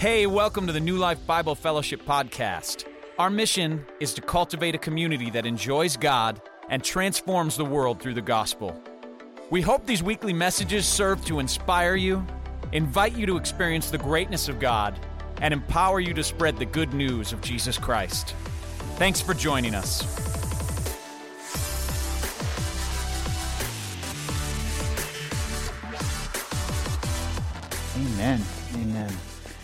Hey, 0.00 0.26
welcome 0.26 0.66
to 0.66 0.72
the 0.72 0.80
New 0.80 0.96
Life 0.96 1.26
Bible 1.26 1.54
Fellowship 1.54 2.06
podcast. 2.06 2.86
Our 3.18 3.28
mission 3.28 3.84
is 4.00 4.14
to 4.14 4.22
cultivate 4.22 4.74
a 4.74 4.78
community 4.78 5.28
that 5.28 5.44
enjoys 5.44 5.98
God 5.98 6.40
and 6.70 6.82
transforms 6.82 7.54
the 7.54 7.66
world 7.66 8.00
through 8.00 8.14
the 8.14 8.22
gospel. 8.22 8.82
We 9.50 9.60
hope 9.60 9.84
these 9.84 10.02
weekly 10.02 10.32
messages 10.32 10.86
serve 10.86 11.22
to 11.26 11.38
inspire 11.38 11.96
you, 11.96 12.26
invite 12.72 13.14
you 13.14 13.26
to 13.26 13.36
experience 13.36 13.90
the 13.90 13.98
greatness 13.98 14.48
of 14.48 14.58
God, 14.58 14.98
and 15.42 15.52
empower 15.52 16.00
you 16.00 16.14
to 16.14 16.24
spread 16.24 16.56
the 16.56 16.64
good 16.64 16.94
news 16.94 17.34
of 17.34 17.42
Jesus 17.42 17.76
Christ. 17.76 18.34
Thanks 18.96 19.20
for 19.20 19.34
joining 19.34 19.74
us. 19.74 20.00
Amen. 28.14 28.40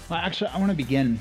Well, 0.08 0.20
actually, 0.20 0.50
I 0.50 0.58
want 0.58 0.70
to 0.70 0.76
begin 0.76 1.18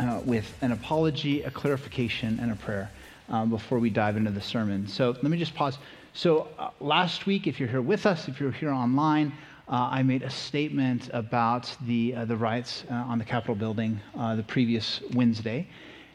uh, 0.00 0.22
with 0.24 0.50
an 0.62 0.72
apology, 0.72 1.42
a 1.42 1.50
clarification, 1.50 2.38
and 2.40 2.50
a 2.50 2.56
prayer 2.56 2.90
um, 3.28 3.50
before 3.50 3.78
we 3.78 3.90
dive 3.90 4.16
into 4.16 4.30
the 4.30 4.40
sermon. 4.40 4.88
So 4.88 5.10
let 5.10 5.24
me 5.24 5.36
just 5.36 5.54
pause. 5.54 5.76
So 6.14 6.48
uh, 6.58 6.70
last 6.80 7.26
week, 7.26 7.46
if 7.46 7.60
you're 7.60 7.68
here 7.68 7.82
with 7.82 8.06
us, 8.06 8.26
if 8.26 8.40
you're 8.40 8.52
here 8.52 8.70
online, 8.70 9.34
uh, 9.68 9.90
I 9.92 10.02
made 10.02 10.22
a 10.22 10.30
statement 10.30 11.10
about 11.12 11.76
the 11.82 12.14
uh, 12.14 12.24
the 12.24 12.38
riots 12.38 12.84
uh, 12.90 12.94
on 12.94 13.18
the 13.18 13.24
Capitol 13.24 13.54
building 13.54 14.00
the 14.14 14.44
previous 14.48 15.02
Wednesday, 15.12 15.68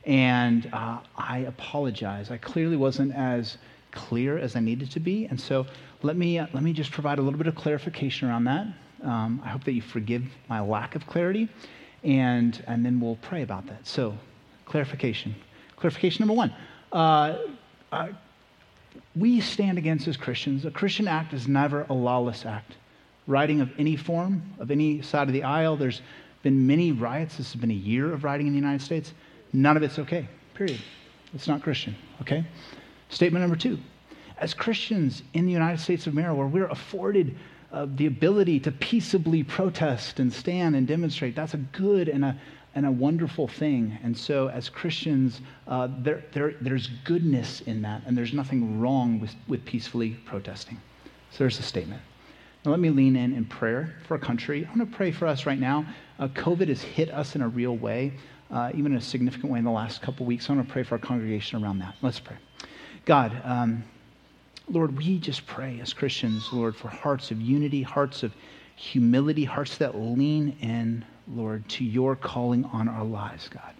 and 0.03 0.67
I 0.73 1.45
apologize. 1.47 2.31
I 2.31 2.37
clearly 2.37 2.77
wasn't 2.77 3.13
as 3.13 3.59
clear 3.91 4.39
as 4.39 4.55
I 4.55 4.59
needed 4.59 4.89
to 4.89 4.99
be, 4.99 5.25
and 5.25 5.39
so 5.39 5.67
let 6.01 6.17
me 6.17 6.39
let 6.39 6.63
me 6.63 6.73
just 6.73 6.91
provide 6.91 7.19
a 7.19 7.21
little 7.21 7.37
bit 7.37 7.45
of 7.45 7.53
clarification 7.53 8.27
around 8.27 8.45
that. 8.45 8.65
Um, 9.03 9.39
I 9.45 9.49
hope 9.49 9.63
that 9.65 9.73
you 9.73 9.83
forgive 9.83 10.23
my 10.49 10.61
lack 10.61 10.95
of 10.95 11.05
clarity 11.05 11.47
and, 12.03 12.63
and 12.67 12.85
then 12.85 12.99
we'll 12.99 13.17
pray 13.17 13.41
about 13.41 13.67
that. 13.67 13.85
So, 13.85 14.17
clarification. 14.65 15.35
Clarification 15.75 16.23
number 16.23 16.33
one. 16.33 16.53
Uh, 16.91 17.37
uh, 17.91 18.09
we 19.15 19.41
stand 19.41 19.77
against 19.77 20.07
as 20.07 20.17
Christians. 20.17 20.65
A 20.65 20.71
Christian 20.71 21.07
act 21.07 21.33
is 21.33 21.47
never 21.47 21.85
a 21.89 21.93
lawless 21.93 22.45
act. 22.45 22.73
Rioting 23.27 23.61
of 23.61 23.69
any 23.77 23.95
form, 23.95 24.41
of 24.59 24.71
any 24.71 25.01
side 25.01 25.27
of 25.27 25.33
the 25.33 25.43
aisle, 25.43 25.77
there's 25.77 26.01
been 26.43 26.65
many 26.65 26.91
riots. 26.91 27.37
This 27.37 27.51
has 27.51 27.59
been 27.61 27.71
a 27.71 27.75
year 27.75 28.11
of 28.11 28.23
rioting 28.23 28.47
in 28.47 28.53
the 28.53 28.59
United 28.59 28.81
States. 28.83 29.13
None 29.53 29.77
of 29.77 29.83
it's 29.83 29.99
okay, 29.99 30.27
period. 30.53 30.79
It's 31.33 31.47
not 31.47 31.61
Christian, 31.61 31.95
okay? 32.21 32.45
Statement 33.09 33.41
number 33.41 33.55
two. 33.55 33.77
As 34.37 34.53
Christians 34.53 35.23
in 35.33 35.45
the 35.45 35.51
United 35.51 35.79
States 35.79 36.07
of 36.07 36.13
America, 36.13 36.35
where 36.35 36.47
we're 36.47 36.67
afforded 36.67 37.37
uh, 37.71 37.87
the 37.95 38.05
ability 38.05 38.59
to 38.59 38.71
peaceably 38.71 39.43
protest 39.43 40.19
and 40.19 40.31
stand 40.31 40.75
and 40.75 40.87
demonstrate, 40.87 41.35
that's 41.35 41.53
a 41.53 41.57
good 41.57 42.09
and 42.09 42.25
a, 42.25 42.39
and 42.75 42.85
a 42.85 42.91
wonderful 42.91 43.47
thing. 43.47 43.97
And 44.03 44.17
so, 44.17 44.49
as 44.49 44.69
Christians, 44.69 45.41
uh, 45.67 45.87
there, 45.99 46.23
there, 46.33 46.55
there's 46.61 46.87
goodness 47.05 47.61
in 47.61 47.81
that, 47.83 48.01
and 48.05 48.17
there's 48.17 48.33
nothing 48.33 48.79
wrong 48.79 49.19
with, 49.19 49.33
with 49.47 49.63
peacefully 49.65 50.17
protesting. 50.25 50.79
So, 51.31 51.39
there's 51.39 51.59
a 51.59 51.63
statement. 51.63 52.01
Now, 52.65 52.71
let 52.71 52.79
me 52.79 52.89
lean 52.89 53.15
in 53.15 53.33
in 53.33 53.45
prayer 53.45 53.95
for 54.07 54.15
our 54.15 54.19
country. 54.19 54.65
I 54.65 54.77
want 54.77 54.91
to 54.91 54.95
pray 54.95 55.11
for 55.11 55.25
us 55.25 55.45
right 55.45 55.59
now. 55.59 55.85
Uh, 56.19 56.27
COVID 56.27 56.67
has 56.67 56.81
hit 56.81 57.09
us 57.09 57.35
in 57.35 57.41
a 57.41 57.47
real 57.47 57.75
way, 57.75 58.13
uh, 58.51 58.71
even 58.75 58.91
in 58.91 58.97
a 58.97 59.01
significant 59.01 59.51
way 59.51 59.59
in 59.59 59.65
the 59.65 59.71
last 59.71 60.01
couple 60.01 60.25
weeks. 60.25 60.49
I 60.49 60.53
want 60.53 60.67
to 60.67 60.71
pray 60.71 60.83
for 60.83 60.95
our 60.95 60.99
congregation 60.99 61.63
around 61.63 61.79
that. 61.79 61.95
Let's 62.01 62.19
pray. 62.19 62.35
God, 63.05 63.41
um, 63.43 63.83
Lord, 64.71 64.97
we 64.97 65.19
just 65.19 65.45
pray 65.45 65.79
as 65.81 65.91
Christians, 65.91 66.47
Lord, 66.53 66.75
for 66.75 66.87
hearts 66.87 67.29
of 67.29 67.41
unity, 67.41 67.81
hearts 67.81 68.23
of 68.23 68.33
humility, 68.77 69.43
hearts 69.43 69.77
that 69.77 69.95
lean 69.97 70.55
in, 70.61 71.03
Lord, 71.27 71.67
to 71.69 71.83
your 71.83 72.15
calling 72.15 72.63
on 72.65 72.87
our 72.87 73.03
lives, 73.03 73.49
God. 73.49 73.73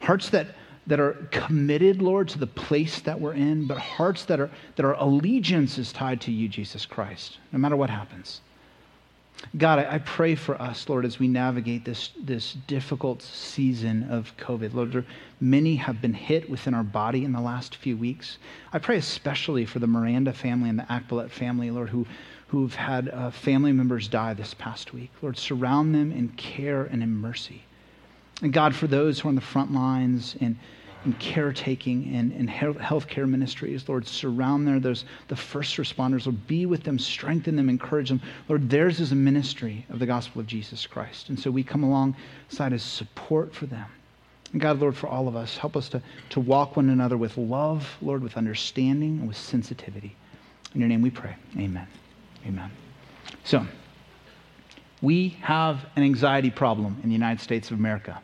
Hearts 0.00 0.30
that, 0.30 0.48
that 0.86 1.00
are 1.00 1.28
committed, 1.30 2.00
Lord, 2.00 2.28
to 2.28 2.38
the 2.38 2.46
place 2.46 3.00
that 3.00 3.20
we're 3.20 3.34
in, 3.34 3.66
but 3.66 3.78
hearts 3.78 4.24
that 4.24 4.40
are 4.40 4.50
that 4.76 4.84
our 4.84 4.94
allegiance 4.94 5.78
is 5.78 5.92
tied 5.92 6.20
to 6.22 6.32
you, 6.32 6.48
Jesus 6.48 6.86
Christ, 6.86 7.38
no 7.52 7.58
matter 7.58 7.76
what 7.76 7.90
happens. 7.90 8.40
God, 9.56 9.78
I, 9.78 9.98
pray 9.98 10.34
for 10.34 10.60
us, 10.60 10.88
Lord, 10.88 11.04
as 11.04 11.18
we 11.18 11.28
navigate 11.28 11.84
this, 11.84 12.10
this 12.20 12.54
difficult 12.66 13.22
season 13.22 14.10
of 14.10 14.36
COVID. 14.36 14.74
Lord, 14.74 15.04
many 15.40 15.76
have 15.76 16.00
been 16.00 16.14
hit 16.14 16.50
within 16.50 16.74
our 16.74 16.82
body 16.82 17.24
in 17.24 17.32
the 17.32 17.40
last 17.40 17.76
few 17.76 17.96
weeks. 17.96 18.38
I 18.72 18.78
pray 18.78 18.96
especially 18.96 19.64
for 19.64 19.78
the 19.78 19.86
Miranda 19.86 20.32
family 20.32 20.70
and 20.70 20.78
the 20.78 20.84
Akbalet 20.84 21.30
family, 21.30 21.70
Lord, 21.70 21.90
who, 21.90 22.04
who've 22.48 22.74
had 22.74 23.08
uh, 23.10 23.30
family 23.30 23.72
members 23.72 24.08
die 24.08 24.34
this 24.34 24.54
past 24.54 24.92
week. 24.92 25.10
Lord, 25.22 25.36
surround 25.36 25.94
them 25.94 26.10
in 26.10 26.30
care 26.30 26.84
and 26.84 27.02
in 27.02 27.14
mercy. 27.14 27.64
And 28.42 28.52
God, 28.52 28.74
for 28.74 28.88
those 28.88 29.20
who 29.20 29.28
are 29.28 29.30
on 29.30 29.36
the 29.36 29.40
front 29.40 29.72
lines 29.72 30.36
and 30.40 30.58
and 31.04 31.18
caretaking 31.18 32.14
and, 32.14 32.32
and 32.32 32.48
healthcare 32.48 33.28
ministries. 33.28 33.88
Lord, 33.88 34.06
surround 34.06 34.66
there 34.66 34.80
those 34.80 35.04
the 35.28 35.36
first 35.36 35.76
responders. 35.76 36.26
Lord, 36.26 36.46
be 36.46 36.66
with 36.66 36.82
them, 36.82 36.98
strengthen 36.98 37.56
them, 37.56 37.68
encourage 37.68 38.08
them. 38.08 38.22
Lord, 38.48 38.70
theirs 38.70 39.00
is 39.00 39.12
a 39.12 39.16
ministry 39.16 39.86
of 39.90 39.98
the 39.98 40.06
gospel 40.06 40.40
of 40.40 40.46
Jesus 40.46 40.86
Christ. 40.86 41.28
And 41.28 41.38
so 41.38 41.50
we 41.50 41.62
come 41.62 41.82
alongside 41.82 42.72
as 42.72 42.82
support 42.82 43.54
for 43.54 43.66
them. 43.66 43.86
And 44.52 44.60
God, 44.60 44.80
Lord, 44.80 44.96
for 44.96 45.08
all 45.08 45.28
of 45.28 45.36
us, 45.36 45.56
help 45.56 45.76
us 45.76 45.88
to, 45.90 46.02
to 46.30 46.40
walk 46.40 46.76
one 46.76 46.88
another 46.88 47.16
with 47.16 47.36
love, 47.36 47.88
Lord, 48.00 48.22
with 48.22 48.36
understanding 48.36 49.18
and 49.18 49.28
with 49.28 49.36
sensitivity. 49.36 50.16
In 50.74 50.80
your 50.80 50.88
name 50.88 51.02
we 51.02 51.10
pray. 51.10 51.36
Amen. 51.56 51.86
Amen. 52.46 52.70
So, 53.42 53.66
we 55.02 55.30
have 55.42 55.84
an 55.96 56.02
anxiety 56.02 56.50
problem 56.50 56.98
in 57.02 57.08
the 57.08 57.14
United 57.14 57.42
States 57.42 57.70
of 57.70 57.78
America. 57.78 58.20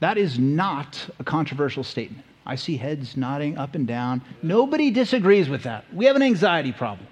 That 0.00 0.18
is 0.18 0.38
not 0.38 1.08
a 1.18 1.24
controversial 1.24 1.84
statement. 1.84 2.24
I 2.44 2.54
see 2.54 2.76
heads 2.76 3.16
nodding 3.16 3.58
up 3.58 3.74
and 3.74 3.86
down. 3.86 4.22
Nobody 4.42 4.90
disagrees 4.90 5.48
with 5.48 5.64
that. 5.64 5.84
We 5.92 6.04
have 6.04 6.16
an 6.16 6.22
anxiety 6.22 6.72
problem. 6.72 7.08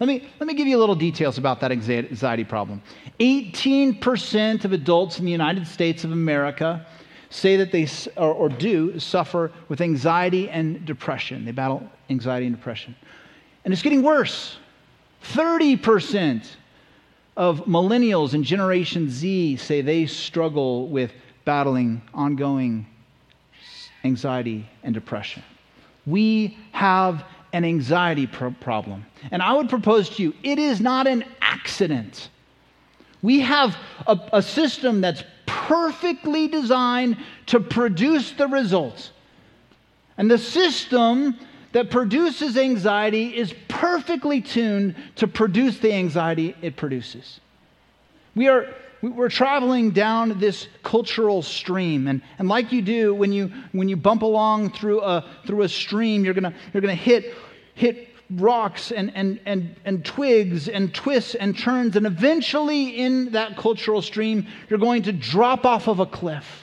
Let 0.00 0.08
me, 0.08 0.28
let 0.40 0.46
me 0.48 0.54
give 0.54 0.66
you 0.66 0.76
a 0.76 0.80
little 0.80 0.96
details 0.96 1.38
about 1.38 1.60
that 1.60 1.70
anxiety 1.70 2.44
problem. 2.44 2.82
18% 3.20 4.64
of 4.64 4.72
adults 4.72 5.20
in 5.20 5.24
the 5.24 5.30
United 5.30 5.66
States 5.66 6.02
of 6.02 6.10
America 6.10 6.84
say 7.30 7.56
that 7.56 7.70
they 7.70 7.86
or, 8.16 8.32
or 8.32 8.48
do 8.48 8.98
suffer 8.98 9.52
with 9.68 9.80
anxiety 9.80 10.50
and 10.50 10.84
depression. 10.84 11.44
They 11.44 11.52
battle 11.52 11.88
anxiety 12.10 12.46
and 12.46 12.56
depression. 12.56 12.96
And 13.64 13.72
it's 13.72 13.82
getting 13.82 14.02
worse. 14.02 14.56
30% 15.32 16.46
of 17.36 17.64
millennials 17.64 18.34
and 18.34 18.44
Generation 18.44 19.08
Z 19.08 19.56
say 19.56 19.80
they 19.80 20.06
struggle 20.06 20.88
with 20.88 21.12
battling 21.44 22.02
ongoing 22.12 22.86
anxiety 24.04 24.68
and 24.82 24.94
depression. 24.94 25.42
We 26.06 26.58
have 26.72 27.24
an 27.52 27.64
anxiety 27.64 28.26
pro- 28.26 28.50
problem. 28.50 29.06
And 29.30 29.40
I 29.40 29.54
would 29.54 29.68
propose 29.68 30.10
to 30.10 30.22
you 30.22 30.34
it 30.42 30.58
is 30.58 30.80
not 30.80 31.06
an 31.06 31.24
accident. 31.40 32.28
We 33.22 33.40
have 33.40 33.76
a, 34.06 34.18
a 34.34 34.42
system 34.42 35.00
that's 35.00 35.24
perfectly 35.46 36.48
designed 36.48 37.16
to 37.46 37.60
produce 37.60 38.32
the 38.32 38.48
results. 38.48 39.12
And 40.18 40.30
the 40.30 40.38
system 40.38 41.38
that 41.72 41.90
produces 41.90 42.56
anxiety 42.56 43.36
is 43.36 43.54
perfectly 43.68 44.40
tuned 44.40 44.94
to 45.16 45.26
produce 45.26 45.78
the 45.78 45.92
anxiety 45.92 46.54
it 46.60 46.76
produces. 46.76 47.40
We 48.36 48.48
are 48.48 48.74
we're 49.10 49.28
traveling 49.28 49.90
down 49.90 50.38
this 50.38 50.68
cultural 50.82 51.42
stream 51.42 52.08
and, 52.08 52.22
and 52.38 52.48
like 52.48 52.72
you 52.72 52.82
do 52.82 53.14
when 53.14 53.32
you 53.32 53.50
when 53.72 53.88
you 53.88 53.96
bump 53.96 54.22
along 54.22 54.72
through 54.72 55.00
a 55.02 55.24
through 55.46 55.62
a 55.62 55.68
stream 55.68 56.24
you're 56.24 56.34
gonna 56.34 56.54
you're 56.72 56.80
gonna 56.80 56.94
hit 56.94 57.34
hit 57.74 58.08
rocks 58.30 58.90
and, 58.90 59.12
and, 59.14 59.38
and, 59.44 59.76
and 59.84 60.04
twigs 60.04 60.68
and 60.68 60.94
twists 60.94 61.34
and 61.34 61.58
turns 61.58 61.96
and 61.96 62.06
eventually 62.06 62.96
in 62.96 63.30
that 63.32 63.56
cultural 63.56 64.00
stream 64.00 64.46
you're 64.68 64.78
going 64.78 65.02
to 65.02 65.12
drop 65.12 65.64
off 65.64 65.88
of 65.88 66.00
a 66.00 66.06
cliff. 66.06 66.62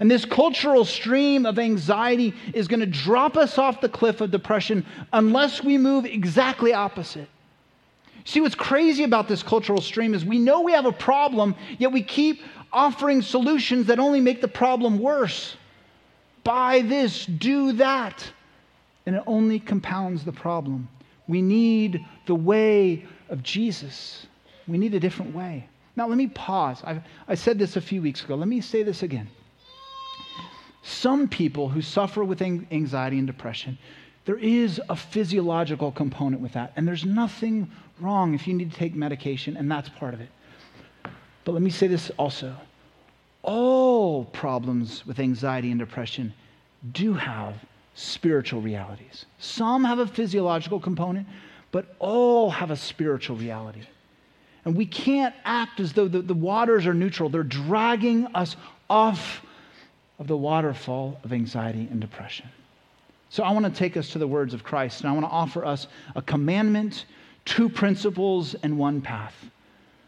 And 0.00 0.10
this 0.10 0.24
cultural 0.24 0.84
stream 0.84 1.44
of 1.44 1.58
anxiety 1.58 2.32
is 2.54 2.68
going 2.68 2.80
to 2.80 2.86
drop 2.86 3.36
us 3.36 3.58
off 3.58 3.80
the 3.80 3.88
cliff 3.88 4.20
of 4.20 4.30
depression 4.30 4.86
unless 5.12 5.62
we 5.62 5.76
move 5.76 6.06
exactly 6.06 6.72
opposite 6.72 7.28
See, 8.24 8.40
what's 8.40 8.54
crazy 8.54 9.04
about 9.04 9.28
this 9.28 9.42
cultural 9.42 9.80
stream 9.80 10.14
is 10.14 10.24
we 10.24 10.38
know 10.38 10.60
we 10.60 10.72
have 10.72 10.86
a 10.86 10.92
problem, 10.92 11.54
yet 11.78 11.92
we 11.92 12.02
keep 12.02 12.40
offering 12.72 13.22
solutions 13.22 13.86
that 13.86 13.98
only 13.98 14.20
make 14.20 14.40
the 14.40 14.48
problem 14.48 14.98
worse. 14.98 15.56
Buy 16.44 16.82
this, 16.82 17.26
do 17.26 17.72
that. 17.74 18.30
And 19.06 19.16
it 19.16 19.22
only 19.26 19.58
compounds 19.58 20.24
the 20.24 20.32
problem. 20.32 20.88
We 21.26 21.42
need 21.42 22.04
the 22.26 22.34
way 22.34 23.04
of 23.28 23.42
Jesus. 23.42 24.26
We 24.68 24.78
need 24.78 24.94
a 24.94 25.00
different 25.00 25.34
way. 25.34 25.68
Now, 25.96 26.06
let 26.08 26.16
me 26.16 26.28
pause. 26.28 26.82
I, 26.84 27.02
I 27.28 27.34
said 27.34 27.58
this 27.58 27.76
a 27.76 27.80
few 27.80 28.00
weeks 28.00 28.24
ago. 28.24 28.34
Let 28.34 28.48
me 28.48 28.60
say 28.60 28.82
this 28.82 29.02
again. 29.02 29.28
Some 30.82 31.28
people 31.28 31.68
who 31.68 31.82
suffer 31.82 32.24
with 32.24 32.42
anxiety 32.42 33.18
and 33.18 33.26
depression, 33.26 33.78
there 34.24 34.38
is 34.38 34.80
a 34.88 34.96
physiological 34.96 35.92
component 35.92 36.42
with 36.42 36.52
that, 36.52 36.72
and 36.76 36.86
there's 36.86 37.04
nothing 37.04 37.70
wrong 38.00 38.34
if 38.34 38.46
you 38.46 38.54
need 38.54 38.72
to 38.72 38.76
take 38.76 38.94
medication, 38.94 39.56
and 39.56 39.70
that's 39.70 39.88
part 39.88 40.14
of 40.14 40.20
it. 40.20 40.28
But 41.44 41.52
let 41.52 41.62
me 41.62 41.70
say 41.70 41.86
this 41.86 42.10
also 42.18 42.56
all 43.42 44.24
problems 44.26 45.04
with 45.04 45.18
anxiety 45.18 45.70
and 45.70 45.80
depression 45.80 46.32
do 46.92 47.14
have 47.14 47.56
spiritual 47.94 48.60
realities. 48.60 49.26
Some 49.38 49.84
have 49.84 49.98
a 49.98 50.06
physiological 50.06 50.80
component, 50.80 51.26
but 51.72 51.96
all 51.98 52.50
have 52.50 52.70
a 52.70 52.76
spiritual 52.76 53.36
reality. 53.36 53.82
And 54.64 54.76
we 54.76 54.86
can't 54.86 55.34
act 55.44 55.80
as 55.80 55.92
though 55.92 56.06
the, 56.06 56.22
the 56.22 56.34
waters 56.34 56.86
are 56.86 56.94
neutral. 56.94 57.28
They're 57.28 57.42
dragging 57.42 58.26
us 58.34 58.56
off 58.88 59.42
of 60.18 60.28
the 60.28 60.36
waterfall 60.36 61.18
of 61.24 61.32
anxiety 61.32 61.88
and 61.90 62.00
depression. 62.00 62.48
So 63.28 63.42
I 63.42 63.50
want 63.50 63.64
to 63.64 63.72
take 63.72 63.96
us 63.96 64.10
to 64.10 64.18
the 64.18 64.26
words 64.26 64.54
of 64.54 64.62
Christ, 64.62 65.00
and 65.00 65.10
I 65.10 65.12
want 65.12 65.24
to 65.24 65.30
offer 65.30 65.64
us 65.64 65.88
a 66.14 66.22
commandment, 66.22 67.06
two 67.44 67.68
principles, 67.68 68.54
and 68.62 68.78
one 68.78 69.00
path. 69.00 69.34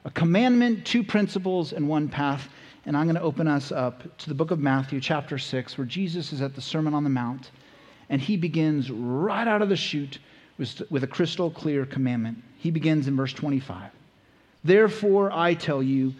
A 0.04 0.10
commandment, 0.10 0.84
two 0.84 1.02
principles, 1.02 1.72
and 1.72 1.88
one 1.88 2.08
path. 2.08 2.48
And 2.86 2.96
I'm 2.96 3.04
going 3.04 3.16
to 3.16 3.22
open 3.22 3.48
us 3.48 3.72
up 3.72 4.16
to 4.18 4.28
the 4.28 4.34
book 4.34 4.50
of 4.50 4.58
Matthew, 4.58 5.00
chapter 5.00 5.38
6, 5.38 5.78
where 5.78 5.86
Jesus 5.86 6.32
is 6.32 6.42
at 6.42 6.54
the 6.54 6.60
Sermon 6.60 6.94
on 6.94 7.04
the 7.04 7.10
Mount, 7.10 7.50
and 8.10 8.20
he 8.20 8.36
begins 8.36 8.90
right 8.90 9.48
out 9.48 9.62
of 9.62 9.68
the 9.68 9.76
chute 9.76 10.18
with, 10.58 11.02
a 11.02 11.06
crystal 11.06 11.50
clear 11.50 11.86
commandment. 11.86 12.42
He 12.58 12.70
begins 12.70 13.08
in 13.08 13.16
verse 13.16 13.32
25. 13.32 13.90
Therefore, 14.62 15.32
I 15.32 15.54
tell 15.54 15.82
you, 15.82 16.14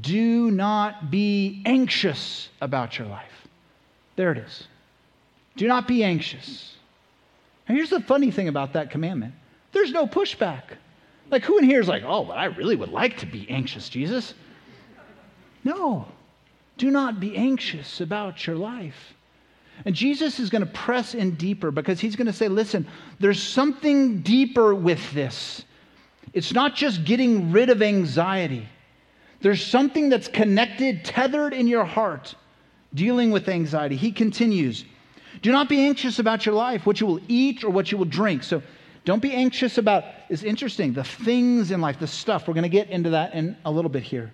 do 0.00 0.50
not 0.50 1.10
be 1.10 1.62
anxious 1.66 2.48
about 2.60 2.98
your 2.98 3.08
life. 3.08 3.48
There 4.16 4.32
it 4.32 4.38
is. 4.38 4.68
Do 5.56 5.66
not 5.66 5.88
be 5.88 6.04
anxious. 6.04 6.74
And 7.66 7.76
here's 7.76 7.90
the 7.90 8.00
funny 8.00 8.30
thing 8.30 8.48
about 8.48 8.74
that 8.74 8.90
commandment 8.90 9.34
there's 9.72 9.92
no 9.92 10.06
pushback. 10.06 10.62
Like, 11.30 11.44
who 11.44 11.58
in 11.58 11.64
here 11.64 11.80
is 11.80 11.88
like, 11.88 12.02
oh, 12.04 12.24
but 12.24 12.38
I 12.38 12.46
really 12.46 12.76
would 12.76 12.90
like 12.90 13.18
to 13.18 13.26
be 13.26 13.48
anxious, 13.48 13.88
Jesus? 13.88 14.34
No. 15.62 16.06
Do 16.76 16.90
not 16.90 17.20
be 17.20 17.36
anxious 17.36 18.00
about 18.00 18.46
your 18.46 18.56
life. 18.56 19.14
And 19.84 19.94
Jesus 19.94 20.40
is 20.40 20.50
going 20.50 20.64
to 20.64 20.70
press 20.70 21.14
in 21.14 21.36
deeper 21.36 21.70
because 21.70 22.00
he's 22.00 22.16
going 22.16 22.26
to 22.26 22.32
say, 22.32 22.48
listen, 22.48 22.86
there's 23.18 23.42
something 23.42 24.20
deeper 24.20 24.74
with 24.74 25.12
this. 25.12 25.64
It's 26.32 26.52
not 26.52 26.74
just 26.74 27.04
getting 27.04 27.52
rid 27.52 27.70
of 27.70 27.82
anxiety, 27.82 28.68
there's 29.40 29.64
something 29.64 30.10
that's 30.10 30.28
connected, 30.28 31.04
tethered 31.04 31.54
in 31.54 31.66
your 31.66 31.84
heart, 31.84 32.34
dealing 32.92 33.30
with 33.30 33.48
anxiety. 33.48 33.96
He 33.96 34.12
continues, 34.12 34.84
do 35.40 35.50
not 35.50 35.68
be 35.68 35.80
anxious 35.80 36.18
about 36.18 36.44
your 36.44 36.54
life, 36.54 36.84
what 36.84 37.00
you 37.00 37.06
will 37.06 37.20
eat 37.26 37.64
or 37.64 37.70
what 37.70 37.90
you 37.90 37.96
will 37.96 38.04
drink. 38.04 38.42
So 38.42 38.62
don't 39.04 39.22
be 39.22 39.32
anxious 39.32 39.78
about, 39.78 40.04
it's 40.28 40.42
interesting, 40.42 40.92
the 40.92 41.04
things 41.04 41.70
in 41.70 41.80
life, 41.80 41.98
the 41.98 42.06
stuff. 42.06 42.46
We're 42.46 42.54
going 42.54 42.62
to 42.62 42.68
get 42.68 42.90
into 42.90 43.10
that 43.10 43.34
in 43.34 43.56
a 43.64 43.70
little 43.70 43.88
bit 43.88 44.02
here. 44.02 44.32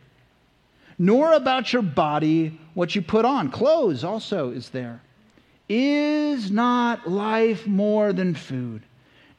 Nor 0.98 1.34
about 1.34 1.72
your 1.72 1.82
body, 1.82 2.58
what 2.74 2.94
you 2.94 3.02
put 3.02 3.24
on. 3.24 3.50
Clothes 3.50 4.02
also 4.02 4.50
is 4.50 4.70
there. 4.70 5.00
Is 5.68 6.50
not 6.50 7.08
life 7.08 7.66
more 7.66 8.12
than 8.12 8.34
food, 8.34 8.82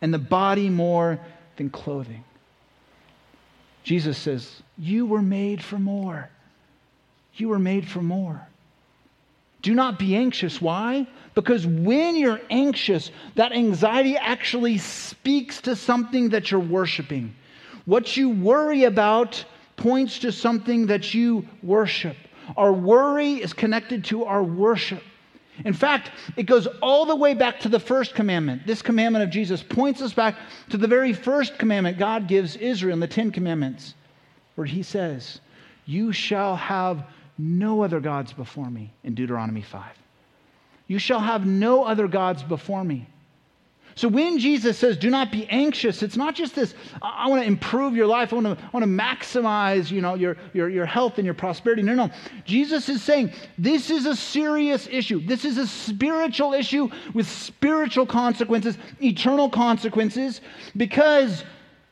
and 0.02 0.14
the 0.14 0.20
body 0.20 0.70
more 0.70 1.20
than 1.56 1.70
clothing? 1.70 2.24
Jesus 3.84 4.18
says, 4.18 4.62
You 4.78 5.06
were 5.06 5.22
made 5.22 5.64
for 5.64 5.80
more. 5.80 6.30
You 7.36 7.50
were 7.50 7.60
made 7.60 7.88
for 7.88 8.02
more. 8.02 8.46
Do 9.62 9.74
not 9.74 10.00
be 10.00 10.16
anxious. 10.16 10.62
Why? 10.62 11.08
Because 11.34 11.66
when 11.68 12.16
you're 12.16 12.42
anxious, 12.50 13.12
that 13.36 13.52
anxiety 13.52 14.18
actually 14.18 14.78
speaks 14.78 15.62
to 15.62 15.76
something 15.76 16.30
that 16.30 16.52
you're 16.52 16.60
worshiping. 16.60 17.36
What 17.86 18.18
you 18.18 18.30
worry 18.30 18.84
about 18.84 19.44
points 19.76 20.20
to 20.20 20.32
something 20.32 20.88
that 20.88 21.14
you 21.14 21.48
worship. 21.64 22.18
Our 22.56 22.74
worry 22.74 23.36
is 23.36 23.54
connected 23.54 24.06
to 24.06 24.26
our 24.26 24.44
worship. 24.44 25.04
In 25.66 25.74
fact, 25.74 26.12
it 26.36 26.44
goes 26.44 26.68
all 26.82 27.06
the 27.06 27.16
way 27.16 27.34
back 27.34 27.60
to 27.62 27.70
the 27.70 27.80
first 27.80 28.14
commandment. 28.14 28.68
This 28.68 28.82
commandment 28.82 29.24
of 29.24 29.30
Jesus 29.30 29.64
points 29.64 30.02
us 30.02 30.14
back 30.14 30.36
to 30.70 30.78
the 30.78 30.88
very 30.88 31.14
first 31.14 31.58
commandment 31.58 31.98
God 31.98 32.28
gives 32.28 32.56
Israel 32.56 32.94
in 32.94 33.00
the 33.00 33.08
Ten 33.08 33.32
Commandments, 33.32 33.96
where 34.56 34.68
he 34.68 34.84
says, 34.84 35.40
You 35.86 36.12
shall 36.12 36.56
have 36.56 37.06
no 37.38 37.84
other 37.84 38.00
gods 38.00 38.34
before 38.34 38.70
me, 38.70 38.94
in 39.04 39.16
Deuteronomy 39.16 39.62
5. 39.62 39.84
You 40.88 41.00
shall 41.00 41.20
have 41.20 41.46
no 41.46 41.84
other 41.84 42.08
gods 42.08 42.44
before 42.44 42.84
me. 42.84 43.08
So 43.98 44.08
when 44.08 44.38
Jesus 44.38 44.78
says, 44.78 44.96
do 44.96 45.10
not 45.10 45.32
be 45.32 45.48
anxious, 45.48 46.04
it's 46.04 46.16
not 46.16 46.36
just 46.36 46.54
this, 46.54 46.76
I 47.02 47.28
want 47.30 47.42
to 47.42 47.48
improve 47.48 47.96
your 47.96 48.06
life, 48.06 48.32
I 48.32 48.36
want 48.36 48.60
to, 48.60 48.64
I 48.64 48.70
want 48.72 48.84
to 48.84 48.90
maximize 48.90 49.90
you 49.90 50.02
know, 50.02 50.14
your, 50.14 50.38
your, 50.54 50.70
your 50.70 50.86
health 50.86 51.18
and 51.18 51.26
your 51.26 51.34
prosperity. 51.34 51.82
No, 51.82 51.96
no. 51.96 52.12
Jesus 52.46 52.90
is 52.90 53.02
saying 53.02 53.34
this 53.58 53.90
is 53.90 54.06
a 54.06 54.16
serious 54.16 54.88
issue. 54.92 55.26
This 55.26 55.46
is 55.46 55.58
a 55.58 55.66
spiritual 55.66 56.54
issue 56.54 56.92
with 57.16 57.28
spiritual 57.28 58.06
consequences, 58.06 58.78
eternal 59.02 59.50
consequences, 59.50 60.42
because 60.76 61.44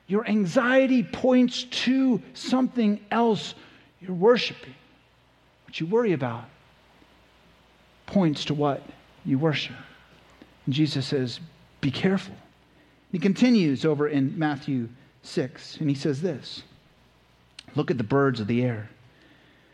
your 0.06 0.28
anxiety 0.28 1.02
points 1.02 1.64
to 1.64 2.22
something 2.36 3.04
else 3.10 3.56
you're 4.00 4.14
worshiping. 4.14 4.76
What 5.76 5.82
you 5.82 5.88
worry 5.88 6.14
about 6.14 6.46
points 8.06 8.46
to 8.46 8.54
what 8.54 8.82
you 9.26 9.38
worship. 9.38 9.76
And 10.66 10.74
Jesus 10.74 11.06
says, 11.06 11.42
be 11.82 11.92
careful. 11.92 12.34
He 13.12 13.20
continues 13.20 13.84
over 13.84 14.08
in 14.08 14.40
Matthew 14.40 14.88
6, 15.24 15.76
and 15.82 15.90
he 15.90 15.96
says 15.96 16.22
this 16.22 16.64
Look 17.76 17.92
at 17.92 17.98
the 17.98 18.06
birds 18.06 18.40
of 18.40 18.48
the 18.48 18.64
air. 18.64 18.90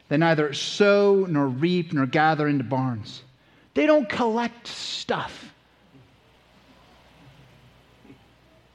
They 0.10 0.18
neither 0.18 0.54
sow 0.54 1.28
nor 1.30 1.46
reap 1.46 1.94
nor 1.94 2.08
gather 2.08 2.48
into 2.48 2.64
barns, 2.64 3.22
they 3.76 3.86
don't 3.86 4.10
collect 4.10 4.66
stuff. 4.66 5.54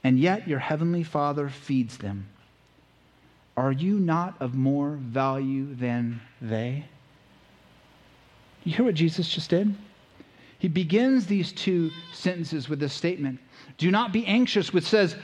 And 0.01 0.17
yet 0.17 0.47
your 0.47 0.59
heavenly 0.59 1.03
Father 1.03 1.49
feeds 1.49 1.97
them. 1.97 2.29
Are 3.57 3.73
you 3.73 3.99
not 3.99 4.37
of 4.39 4.53
more 4.53 4.91
value 4.91 5.75
than 5.75 6.21
they? 6.41 6.85
You 8.67 8.73
hear 8.73 8.85
what 8.85 8.95
Jesus 8.95 9.29
just 9.29 9.49
did? 9.49 9.73
He 10.59 10.67
begins 10.67 11.25
these 11.25 11.53
two 11.53 11.89
sentences 12.11 12.67
with 12.67 12.81
this 12.81 12.91
statement 12.91 13.39
Do 13.77 13.89
not 13.91 14.11
be 14.11 14.25
anxious, 14.25 14.73
which 14.73 14.83
says, 14.83 15.15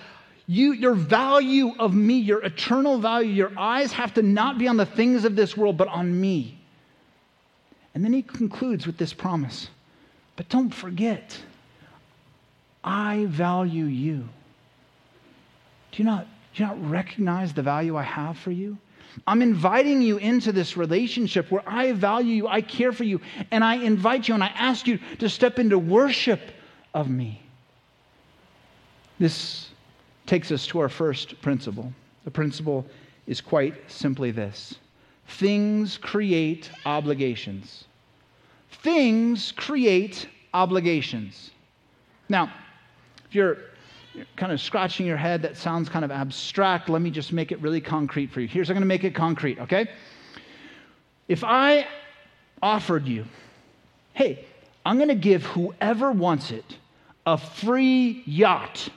you, 0.48 0.72
your 0.72 0.94
value 0.94 1.74
of 1.78 1.94
me, 1.94 2.20
your 2.20 2.42
eternal 2.42 3.00
value, 3.00 3.32
your 3.34 3.52
eyes 3.58 3.92
have 3.92 4.14
to 4.14 4.22
not 4.22 4.58
be 4.58 4.70
on 4.70 4.78
the 4.78 4.86
things 4.86 5.26
of 5.26 5.36
this 5.36 5.58
world, 5.58 5.76
but 5.76 5.90
on 5.90 6.22
me. 6.22 6.58
And 7.94 8.04
then 8.04 8.14
he 8.14 8.22
concludes 8.22 8.88
with 8.88 8.98
this 8.98 9.12
promise 9.12 9.68
But 10.38 10.48
don't 10.48 10.74
forget, 10.74 11.38
I 12.82 13.26
value 13.26 13.86
you. 13.86 14.30
Do 15.92 15.98
you 15.98 16.06
not, 16.06 16.28
do 16.54 16.64
you 16.64 16.68
not 16.68 16.90
recognize 16.90 17.52
the 17.52 17.62
value 17.62 17.98
I 17.98 18.04
have 18.04 18.38
for 18.38 18.52
you? 18.52 18.78
I'm 19.28 19.42
inviting 19.42 20.02
you 20.02 20.18
into 20.18 20.52
this 20.52 20.76
relationship 20.78 21.52
where 21.52 21.64
I 21.68 21.92
value 21.92 22.36
you, 22.36 22.48
I 22.48 22.62
care 22.62 22.92
for 22.92 23.04
you, 23.04 23.22
and 23.52 23.64
I 23.64 23.76
invite 23.76 24.28
you 24.28 24.34
and 24.34 24.44
I 24.44 24.52
ask 24.56 24.88
you 24.88 25.00
to 25.20 25.30
step 25.30 25.60
into 25.60 25.78
worship 25.78 26.42
of 26.94 27.10
me. 27.10 27.42
This 29.20 29.70
takes 30.26 30.52
us 30.52 30.66
to 30.68 30.80
our 30.80 30.90
first 30.90 31.42
principle. 31.42 31.92
The 32.24 32.32
principle 32.32 32.86
is 33.28 33.42
quite 33.42 33.76
simply 33.90 34.32
this 34.32 34.76
things 35.28 35.98
create 35.98 36.70
obligations. 36.86 37.86
Things 38.70 39.54
create 39.54 40.28
obligations. 40.54 41.52
Now, 42.28 42.52
if 43.28 43.36
you're 43.36 43.58
you're 44.14 44.26
kind 44.36 44.52
of 44.52 44.62
scratching 44.62 45.06
your 45.06 45.18
head. 45.18 45.42
That 45.42 45.58
sounds 45.58 45.90
kind 45.90 46.06
of 46.06 46.12
abstract. 46.12 46.90
Let 46.90 47.02
me 47.02 47.10
just 47.10 47.34
make 47.34 47.52
it 47.52 47.60
really 47.62 47.82
concrete 47.82 48.32
for 48.32 48.42
you. 48.42 48.48
Here's 48.48 48.70
I'm 48.70 48.76
going 48.76 48.82
to 48.82 48.88
make 48.88 49.04
it 49.04 49.16
concrete, 49.16 49.60
okay? 49.60 49.90
If 51.28 51.44
I 51.44 51.88
offered 52.62 53.08
you, 53.08 53.26
hey, 54.14 54.46
I'm 54.86 54.98
going 54.98 55.10
to 55.10 55.16
give 55.16 55.44
whoever 55.44 56.12
wants 56.12 56.52
it 56.52 56.78
a 57.26 57.38
free 57.38 58.22
yacht. 58.26 58.90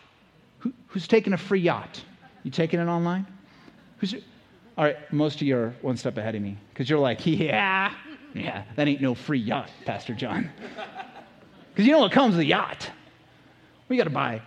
Who, 0.59 0.73
who's 0.89 1.09
taking 1.09 1.33
a 1.33 1.39
free 1.39 1.61
yacht? 1.61 2.03
You 2.43 2.51
taking 2.51 2.81
it 2.81 2.87
online? 2.87 3.27
Who's, 3.99 4.15
all 4.77 4.85
right, 4.85 5.13
most 5.13 5.37
of 5.37 5.43
you 5.43 5.57
are 5.57 5.75
one 5.81 5.97
step 5.97 6.19
ahead 6.19 6.35
of 6.35 6.43
me 6.43 6.59
because 6.71 6.91
you're 6.91 6.99
like, 6.99 7.25
yeah, 7.25 7.95
yeah, 8.35 8.65
that 8.75 8.87
ain't 8.87 9.01
no 9.01 9.15
free 9.15 9.39
yacht, 9.39 9.71
Pastor 9.85 10.15
John. 10.15 10.51
Because 11.73 11.89
you 11.89 11.93
know 11.93 11.99
what 11.99 12.13
comes 12.13 12.35
with 12.35 12.41
a 12.41 12.47
yacht? 12.47 12.91
We 13.91 13.99
got 13.99 14.05
to 14.05 14.11
buy 14.11 14.41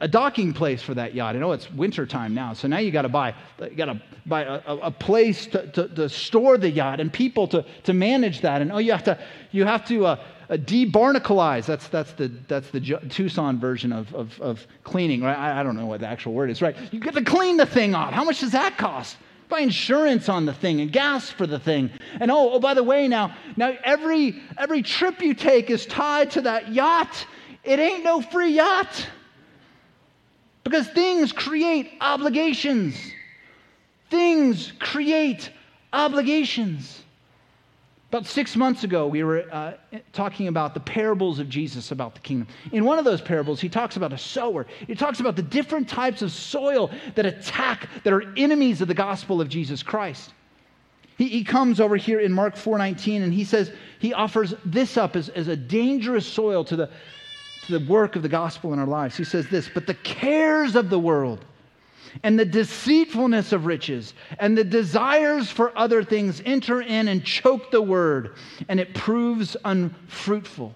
a 0.00 0.08
docking 0.08 0.52
place 0.52 0.82
for 0.82 0.94
that 0.94 1.14
yacht. 1.14 1.36
I 1.36 1.38
know 1.38 1.52
it's 1.52 1.70
winter 1.70 2.06
time 2.06 2.34
now, 2.34 2.52
so 2.52 2.66
now 2.66 2.78
you 2.78 2.90
got 2.90 3.02
to 3.02 3.08
buy 3.08 3.34
you 3.60 3.76
got 3.76 3.86
to 3.86 4.02
buy 4.26 4.42
a, 4.42 4.60
a, 4.66 4.90
place 4.90 5.46
to, 5.46 5.70
to, 5.72 5.88
to, 5.88 6.08
store 6.08 6.58
the 6.58 6.68
yacht 6.68 6.98
and 6.98 7.12
people 7.12 7.46
to, 7.48 7.64
to 7.84 7.92
manage 7.92 8.40
that. 8.40 8.60
And 8.60 8.72
oh, 8.72 8.78
you 8.78 8.90
have 8.90 9.04
to 9.04 9.18
you 9.52 9.64
have 9.64 9.86
to 9.86 10.06
uh, 10.06 10.24
uh, 10.50 10.56
debarnacleize. 10.56 11.66
That's 11.66 11.86
that's 11.86 12.12
the 12.14 12.28
that's 12.48 12.70
the 12.70 12.80
Tucson 13.08 13.60
version 13.60 13.92
of, 13.92 14.12
of, 14.12 14.40
of 14.40 14.66
cleaning, 14.82 15.22
right? 15.22 15.38
I, 15.38 15.60
I, 15.60 15.62
don't 15.62 15.76
know 15.76 15.86
what 15.86 16.00
the 16.00 16.08
actual 16.08 16.32
word 16.32 16.50
is, 16.50 16.60
right? 16.60 16.76
You 16.92 16.98
get 16.98 17.14
to 17.14 17.22
clean 17.22 17.56
the 17.56 17.66
thing 17.66 17.94
off. 17.94 18.12
How 18.12 18.24
much 18.24 18.40
does 18.40 18.52
that 18.52 18.76
cost? 18.76 19.16
buy 19.48 19.60
insurance 19.60 20.28
on 20.28 20.44
the 20.44 20.52
thing 20.52 20.80
and 20.80 20.90
gas 20.90 21.30
for 21.30 21.46
the 21.46 21.60
thing. 21.60 21.88
And 22.18 22.32
oh, 22.32 22.54
oh 22.54 22.58
by 22.58 22.74
the 22.74 22.82
way, 22.82 23.06
now, 23.06 23.36
now 23.56 23.76
every 23.84 24.42
every 24.58 24.82
trip 24.82 25.22
you 25.22 25.34
take 25.34 25.70
is 25.70 25.86
tied 25.86 26.32
to 26.32 26.40
that 26.40 26.72
yacht. 26.72 27.26
It 27.62 27.78
ain't 27.78 28.02
no 28.02 28.20
free 28.20 28.50
yacht. 28.50 29.08
Because 30.66 30.88
things 30.88 31.30
create 31.30 31.92
obligations. 32.00 32.96
Things 34.10 34.72
create 34.80 35.48
obligations. 35.92 37.04
About 38.08 38.26
six 38.26 38.56
months 38.56 38.82
ago, 38.82 39.06
we 39.06 39.22
were 39.22 39.44
uh, 39.52 39.74
talking 40.12 40.48
about 40.48 40.74
the 40.74 40.80
parables 40.80 41.38
of 41.38 41.48
Jesus 41.48 41.92
about 41.92 42.16
the 42.16 42.20
kingdom. 42.20 42.48
In 42.72 42.84
one 42.84 42.98
of 42.98 43.04
those 43.04 43.20
parables, 43.20 43.60
he 43.60 43.68
talks 43.68 43.94
about 43.94 44.12
a 44.12 44.18
sower. 44.18 44.66
He 44.88 44.96
talks 44.96 45.20
about 45.20 45.36
the 45.36 45.42
different 45.42 45.88
types 45.88 46.20
of 46.20 46.32
soil 46.32 46.90
that 47.14 47.26
attack, 47.26 47.88
that 48.02 48.12
are 48.12 48.36
enemies 48.36 48.80
of 48.80 48.88
the 48.88 48.94
gospel 48.94 49.40
of 49.40 49.48
Jesus 49.48 49.84
Christ. 49.84 50.34
He, 51.16 51.28
he 51.28 51.44
comes 51.44 51.78
over 51.78 51.96
here 51.96 52.18
in 52.18 52.32
Mark 52.32 52.56
4.19 52.56 53.22
and 53.22 53.32
he 53.32 53.44
says, 53.44 53.70
he 54.00 54.12
offers 54.12 54.52
this 54.64 54.96
up 54.96 55.14
as, 55.14 55.28
as 55.28 55.46
a 55.46 55.54
dangerous 55.54 56.26
soil 56.26 56.64
to 56.64 56.74
the, 56.74 56.90
the 57.68 57.80
work 57.80 58.16
of 58.16 58.22
the 58.22 58.28
gospel 58.28 58.72
in 58.72 58.78
our 58.78 58.86
lives. 58.86 59.16
He 59.16 59.24
says 59.24 59.48
this, 59.48 59.68
but 59.72 59.86
the 59.86 59.94
cares 59.94 60.76
of 60.76 60.90
the 60.90 60.98
world 60.98 61.44
and 62.22 62.38
the 62.38 62.44
deceitfulness 62.44 63.52
of 63.52 63.66
riches 63.66 64.14
and 64.38 64.56
the 64.56 64.64
desires 64.64 65.50
for 65.50 65.76
other 65.76 66.02
things 66.02 66.40
enter 66.46 66.80
in 66.80 67.08
and 67.08 67.24
choke 67.24 67.70
the 67.70 67.82
word, 67.82 68.36
and 68.68 68.80
it 68.80 68.94
proves 68.94 69.56
unfruitful. 69.64 70.74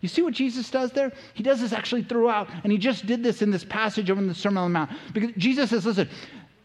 You 0.00 0.08
see 0.08 0.22
what 0.22 0.32
Jesus 0.32 0.70
does 0.70 0.92
there? 0.92 1.12
He 1.34 1.42
does 1.42 1.60
this 1.60 1.72
actually 1.72 2.04
throughout, 2.04 2.48
and 2.62 2.70
he 2.70 2.78
just 2.78 3.04
did 3.06 3.22
this 3.22 3.42
in 3.42 3.50
this 3.50 3.64
passage 3.64 4.10
over 4.10 4.20
in 4.20 4.28
the 4.28 4.34
Sermon 4.34 4.58
on 4.58 4.72
the 4.72 4.78
Mount. 4.78 4.90
Because 5.12 5.32
Jesus 5.36 5.70
says, 5.70 5.84
listen, 5.84 6.08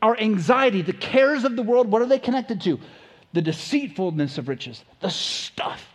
our 0.01 0.17
anxiety, 0.19 0.83
the 0.83 0.93
cares 0.93 1.43
of 1.43 1.55
the 1.55 1.63
world, 1.63 1.91
what 1.91 2.01
are 2.01 2.05
they 2.05 2.19
connected 2.19 2.61
to? 2.61 2.79
The 3.33 3.41
deceitfulness 3.41 4.37
of 4.37 4.47
riches, 4.47 4.83
the 4.99 5.09
stuff. 5.09 5.87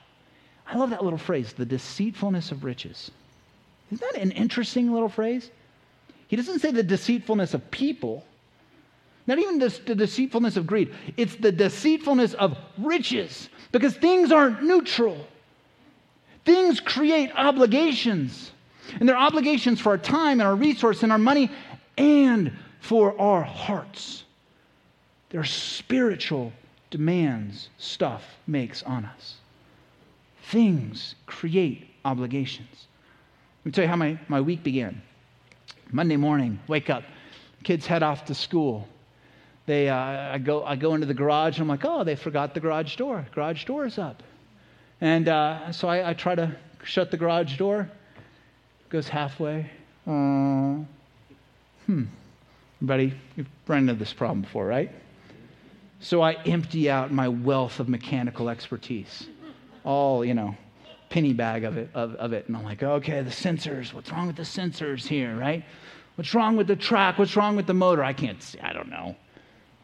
I 0.67 0.77
love 0.77 0.91
that 0.91 1.05
little 1.05 1.19
phrase, 1.19 1.53
the 1.53 1.65
deceitfulness 1.65 2.51
of 2.51 2.65
riches. 2.65 3.13
Isn't 3.91 4.13
that 4.13 4.21
an 4.21 4.33
interesting 4.33 4.93
little 4.93 5.09
phrase? 5.09 5.51
He 6.29 6.37
doesn't 6.37 6.59
say 6.59 6.71
the 6.71 6.83
deceitfulness 6.83 7.55
of 7.55 7.71
people, 7.71 8.25
not 9.27 9.39
even 9.39 9.59
the, 9.59 9.69
the 9.87 9.95
deceitfulness 9.95 10.57
of 10.57 10.67
greed. 10.67 10.95
It's 11.17 11.37
the 11.37 11.53
deceitfulness 11.53 12.35
of 12.35 12.57
riches 12.77 13.49
because 13.73 13.97
things 13.97 14.31
aren't 14.31 14.63
neutral. 14.63 15.27
Things 16.45 16.81
create 16.81 17.31
obligations. 17.35 18.53
And 18.99 19.09
they're 19.09 19.17
obligations 19.17 19.81
for 19.81 19.91
our 19.91 19.99
time 19.99 20.41
and 20.41 20.49
our 20.49 20.57
resource 20.57 21.03
and 21.03 21.13
our 21.13 21.19
money 21.19 21.51
and 21.97 22.53
for 22.81 23.19
our 23.21 23.43
hearts. 23.43 24.25
They're 25.31 25.45
spiritual 25.45 26.53
demands 26.91 27.69
stuff 27.77 28.25
makes 28.47 28.83
on 28.83 29.05
us. 29.05 29.37
Things 30.45 31.15
create 31.27 31.91
obligations. 32.05 32.88
Let 33.69 33.73
me 33.73 33.75
tell 33.75 33.85
you 33.85 33.89
how 33.91 33.97
my, 33.97 34.19
my 34.29 34.41
week 34.41 34.63
began. 34.63 35.03
Monday 35.93 36.17
morning, 36.17 36.59
wake 36.69 36.89
up, 36.89 37.03
kids 37.65 37.87
head 37.87 38.03
off 38.03 38.25
to 38.25 38.35
school. 38.35 38.89
They, 39.67 39.91
uh, 39.91 39.95
I, 39.95 40.39
go, 40.39 40.65
I 40.65 40.75
go 40.77 40.95
into 40.95 41.07
the 41.07 41.13
garage 41.13 41.57
and 41.57 41.65
I'm 41.65 41.69
like, 41.69 41.85
oh, 41.85 42.03
they 42.03 42.17
forgot 42.17 42.55
the 42.55 42.61
garage 42.61 42.97
door. 42.97 43.27
Garage 43.35 43.67
door 43.67 43.85
is 43.85 43.99
up. 43.99 44.23
And 45.03 45.29
uh, 45.29 45.71
so 45.73 45.87
I, 45.87 46.09
I, 46.09 46.15
try 46.15 46.35
to 46.35 46.57
shut 46.83 47.11
the 47.11 47.19
garage 47.19 47.59
door. 47.59 47.91
Goes 48.89 49.07
halfway. 49.07 49.71
Uh, 50.07 50.79
hmm. 51.85 52.05
Buddy, 52.81 53.13
you've 53.37 53.49
run 53.67 53.81
into 53.81 53.97
this 53.97 54.15
problem 54.15 54.41
before, 54.41 54.67
right? 54.67 54.91
So 56.01 56.23
I 56.23 56.43
empty 56.47 56.89
out 56.89 57.13
my 57.13 57.29
wealth 57.29 57.81
of 57.81 57.89
mechanical 57.91 58.49
expertise. 58.49 59.29
All, 59.85 60.25
you 60.25 60.33
know, 60.33 60.57
penny 61.11 61.33
bag 61.33 61.65
of 61.65 61.77
it, 61.77 61.91
of, 61.95 62.15
of 62.17 62.33
it. 62.33 62.47
And 62.47 62.57
I'm 62.57 62.65
like, 62.65 62.83
okay, 62.83 63.23
the 63.23 63.31
sensors, 63.31 63.93
what's 63.93 64.11
wrong 64.11 64.27
with 64.27 64.37
the 64.37 64.43
sensors 64.43 65.07
here, 65.07 65.37
right? 65.37 65.65
What's 66.17 66.35
wrong 66.35 66.57
with 66.57 66.67
the 66.67 66.77
track? 66.77 67.19
What's 67.19 67.37
wrong 67.37 67.57
with 67.57 67.67
the 67.67 67.75
motor? 67.75 68.03
I 68.03 68.13
can't 68.13 68.43
see, 68.43 68.59
I 68.61 68.73
don't 68.73 68.89
know. 68.89 69.15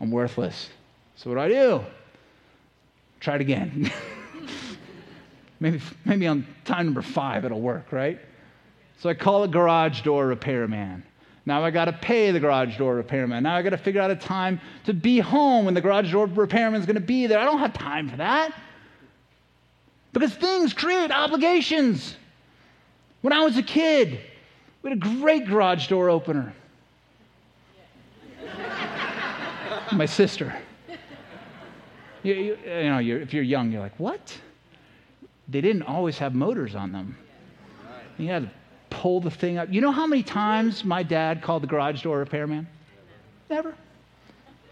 I'm 0.00 0.10
worthless. 0.10 0.70
So 1.16 1.30
what 1.30 1.36
do 1.36 1.42
I 1.42 1.48
do? 1.48 1.84
Try 3.20 3.36
it 3.36 3.40
again. 3.40 3.90
maybe, 5.60 5.80
maybe 6.04 6.26
on 6.26 6.46
time 6.64 6.86
number 6.86 7.02
five 7.02 7.44
it'll 7.44 7.60
work, 7.60 7.92
right? 7.92 8.18
So 8.98 9.08
I 9.08 9.14
call 9.14 9.44
a 9.44 9.48
garage 9.48 10.02
door 10.02 10.26
repairman. 10.26 11.04
Now 11.46 11.62
I 11.62 11.70
got 11.70 11.86
to 11.86 11.92
pay 11.92 12.30
the 12.30 12.40
garage 12.40 12.78
door 12.78 12.94
repairman. 12.94 13.42
Now 13.42 13.54
I 13.54 13.62
got 13.62 13.70
to 13.70 13.78
figure 13.78 14.00
out 14.00 14.10
a 14.10 14.16
time 14.16 14.60
to 14.86 14.94
be 14.94 15.18
home 15.20 15.66
when 15.66 15.74
the 15.74 15.80
garage 15.80 16.10
door 16.10 16.26
repairman's 16.26 16.86
going 16.86 16.94
to 16.94 17.00
be 17.00 17.26
there. 17.26 17.38
I 17.38 17.44
don't 17.44 17.58
have 17.58 17.74
time 17.74 18.08
for 18.08 18.16
that. 18.16 18.54
Because 20.14 20.33
things 20.33 20.73
create 20.73 21.11
obligations. 21.11 22.16
When 23.21 23.33
I 23.33 23.40
was 23.40 23.59
a 23.59 23.62
kid, 23.62 24.21
we 24.80 24.90
had 24.90 24.99
a 24.99 25.00
great 25.00 25.44
garage 25.44 25.88
door 25.88 26.09
opener. 26.09 26.54
My 29.92 30.06
sister. 30.06 30.54
You, 32.23 32.35
you, 32.35 32.59
you 32.64 32.85
know, 32.85 32.99
you're, 32.99 33.21
if 33.21 33.35
you're 33.35 33.42
young, 33.42 33.73
you're 33.73 33.83
like, 33.83 33.99
what? 33.99 34.38
They 35.49 35.61
didn't 35.61 35.83
always 35.83 36.16
have 36.18 36.33
motors 36.33 36.76
on 36.76 36.92
them. 36.92 37.18
You 38.16 38.28
had 38.28 38.44
to 38.44 38.50
pull 38.90 39.21
the 39.21 39.33
thing 39.33 39.59
up. 39.59 39.68
You 39.71 39.80
know 39.80 39.90
how 39.90 40.06
many 40.06 40.23
times 40.23 40.85
my 40.85 41.02
dad 41.02 41.42
called 41.42 41.64
the 41.64 41.66
garage 41.66 42.02
door 42.02 42.18
repairman? 42.18 42.68
Never. 43.50 43.75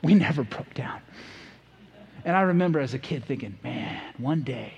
We 0.03 0.15
never 0.15 0.45
broke 0.45 0.73
down. 0.75 1.01
And 2.25 2.37
I 2.37 2.43
remember 2.43 2.79
as 2.79 2.95
a 2.95 2.99
kid 3.01 3.25
thinking, 3.25 3.59
man, 3.65 4.01
one 4.19 4.43
day 4.43 4.75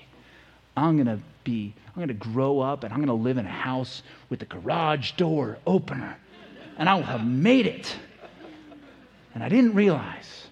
I'm 0.76 0.96
going 0.96 1.06
to 1.06 1.22
be, 1.44 1.74
I'm 1.88 1.94
going 1.94 2.08
to 2.08 2.14
grow 2.14 2.60
up 2.60 2.84
and 2.84 2.92
I'm 2.92 2.98
going 2.98 3.08
to 3.16 3.22
live 3.22 3.38
in 3.38 3.46
a 3.46 3.50
house 3.50 4.02
with 4.28 4.42
a 4.42 4.46
garage 4.46 5.12
door 5.12 5.58
opener. 5.66 6.16
And 6.78 6.88
I 6.88 6.94
will 6.94 7.02
have 7.02 7.24
made 7.24 7.66
it. 7.66 7.96
And 9.34 9.42
I 9.42 9.48
didn't 9.48 9.74
realize 9.74 10.46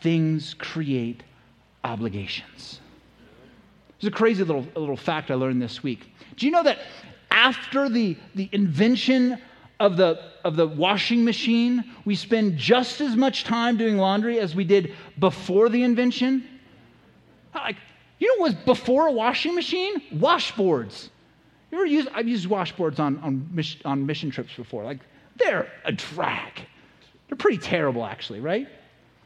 things 0.00 0.54
create 0.54 1.22
obligations. 1.84 2.80
There's 4.00 4.12
a 4.12 4.16
crazy 4.16 4.44
little, 4.44 4.66
little 4.76 4.96
fact 4.96 5.30
I 5.30 5.34
learned 5.34 5.60
this 5.60 5.82
week. 5.82 6.12
Do 6.36 6.46
you 6.46 6.52
know 6.52 6.62
that 6.62 6.78
after 7.30 7.88
the, 7.88 8.16
the 8.34 8.48
invention 8.52 9.40
of 9.80 9.96
the, 9.96 10.20
of 10.44 10.56
the 10.56 10.66
washing 10.66 11.24
machine, 11.24 11.84
we 12.04 12.14
spend 12.14 12.56
just 12.56 13.00
as 13.00 13.16
much 13.16 13.44
time 13.44 13.76
doing 13.76 13.96
laundry 13.96 14.38
as 14.38 14.54
we 14.54 14.64
did 14.64 14.94
before 15.18 15.68
the 15.68 15.82
invention? 15.82 16.46
Like, 17.54 17.76
you 18.18 18.28
know 18.28 18.42
what 18.42 18.54
was 18.54 18.64
before 18.64 19.06
a 19.06 19.12
washing 19.12 19.54
machine? 19.54 20.00
Washboards. 20.12 21.08
You 21.70 21.78
ever 21.78 21.86
use, 21.86 22.06
I've 22.14 22.28
used 22.28 22.48
washboards 22.48 22.98
on, 22.98 23.18
on, 23.18 23.64
on 23.84 24.06
mission 24.06 24.30
trips 24.30 24.54
before. 24.56 24.84
Like, 24.84 25.00
they're 25.36 25.70
a 25.84 25.92
drag. 25.92 26.62
They're 27.28 27.36
pretty 27.36 27.58
terrible, 27.58 28.04
actually, 28.04 28.40
right? 28.40 28.66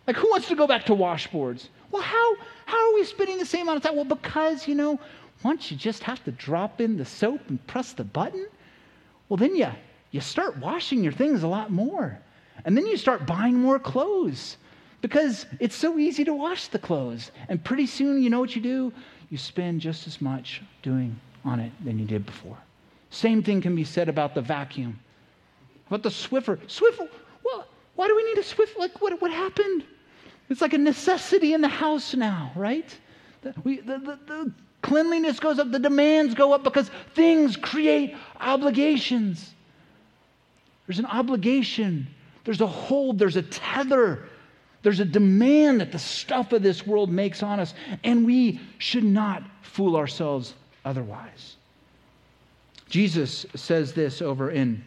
Like, 0.06 0.16
who 0.16 0.28
wants 0.30 0.49
to 0.49 0.56
go 0.56 0.66
back 0.66 0.84
to 0.87 0.92
washboards? 0.92 1.68
Well, 1.90 2.02
how, 2.02 2.37
how 2.66 2.90
are 2.90 2.94
we 2.94 3.04
spending 3.04 3.38
the 3.38 3.46
same 3.46 3.62
amount 3.62 3.76
of 3.78 3.82
time? 3.84 3.96
Well, 3.96 4.04
because, 4.04 4.66
you 4.66 4.75
know, 4.75 4.99
once 5.44 5.70
you 5.70 5.76
just 5.76 6.02
have 6.02 6.22
to 6.25 6.32
drop 6.32 6.80
in 6.80 6.96
the 6.96 7.04
soap 7.04 7.40
and 7.49 7.64
press 7.66 7.92
the 7.92 8.04
button, 8.04 8.46
well, 9.28 9.37
then 9.37 9.54
you, 9.54 9.68
you 10.11 10.20
start 10.20 10.58
washing 10.58 11.02
your 11.02 11.12
things 11.12 11.42
a 11.42 11.49
lot 11.49 11.70
more. 11.70 12.18
And 12.64 12.76
then 12.76 12.87
you 12.87 12.96
start 12.96 13.26
buying 13.26 13.54
more 13.54 13.78
clothes 13.78 14.56
because 15.02 15.44
it's 15.61 15.75
so 15.75 15.99
easy 15.99 16.25
to 16.25 16.32
wash 16.32 16.68
the 16.68 16.78
clothes. 16.78 17.32
And 17.49 17.62
pretty 17.62 17.87
soon, 17.87 18.23
you 18.23 18.30
know 18.30 18.40
what 18.40 18.56
you 18.56 18.62
do? 18.62 18.92
You 19.28 19.37
spend 19.37 19.80
just 19.80 20.06
as 20.06 20.23
much 20.23 20.62
doing 20.82 21.18
on 21.44 21.61
it 21.61 21.73
than 21.85 21.99
you 21.99 22.06
did 22.06 22.25
before. 22.25 22.56
Same 23.11 23.42
thing 23.42 23.61
can 23.61 23.75
be 23.75 23.85
said 23.85 24.09
about 24.09 24.35
the 24.35 24.40
vacuum. 24.40 24.99
About 25.88 26.04
the 26.04 26.09
Swiffer. 26.09 26.56
Swiffer, 26.68 27.09
well, 27.44 27.66
why 27.97 28.06
do 28.06 28.16
we 28.16 28.25
need 28.25 28.38
a 28.38 28.42
Swiffer? 28.42 28.78
Like, 28.78 29.02
what, 29.02 29.21
what 29.21 29.30
happened? 29.30 29.85
It's 30.49 30.61
like 30.61 30.73
a 30.73 30.78
necessity 30.78 31.52
in 31.52 31.61
the 31.61 31.68
house 31.68 32.14
now, 32.14 32.52
right? 32.54 32.97
The, 33.42 33.54
we, 33.64 33.80
the, 33.80 33.99
the, 33.99 34.18
the 34.26 34.52
cleanliness 34.82 35.40
goes 35.40 35.59
up, 35.59 35.73
the 35.73 35.78
demands 35.78 36.35
go 36.35 36.52
up 36.52 36.62
because 36.62 36.90
things 37.14 37.56
create 37.56 38.14
obligations. 38.40 39.52
There's 40.87 41.00
an 41.00 41.06
obligation, 41.06 42.06
there's 42.44 42.61
a 42.61 42.66
hold, 42.66 43.18
there's 43.18 43.37
a 43.37 43.42
tether 43.42 44.28
there's 44.82 45.00
a 45.00 45.04
demand 45.04 45.80
that 45.80 45.92
the 45.92 45.98
stuff 45.98 46.52
of 46.52 46.62
this 46.62 46.86
world 46.86 47.10
makes 47.10 47.42
on 47.42 47.60
us, 47.60 47.74
and 48.02 48.26
we 48.26 48.60
should 48.78 49.04
not 49.04 49.42
fool 49.62 49.96
ourselves 49.96 50.54
otherwise. 50.84 51.56
Jesus 52.88 53.46
says 53.54 53.92
this 53.92 54.20
over 54.20 54.50
in 54.50 54.84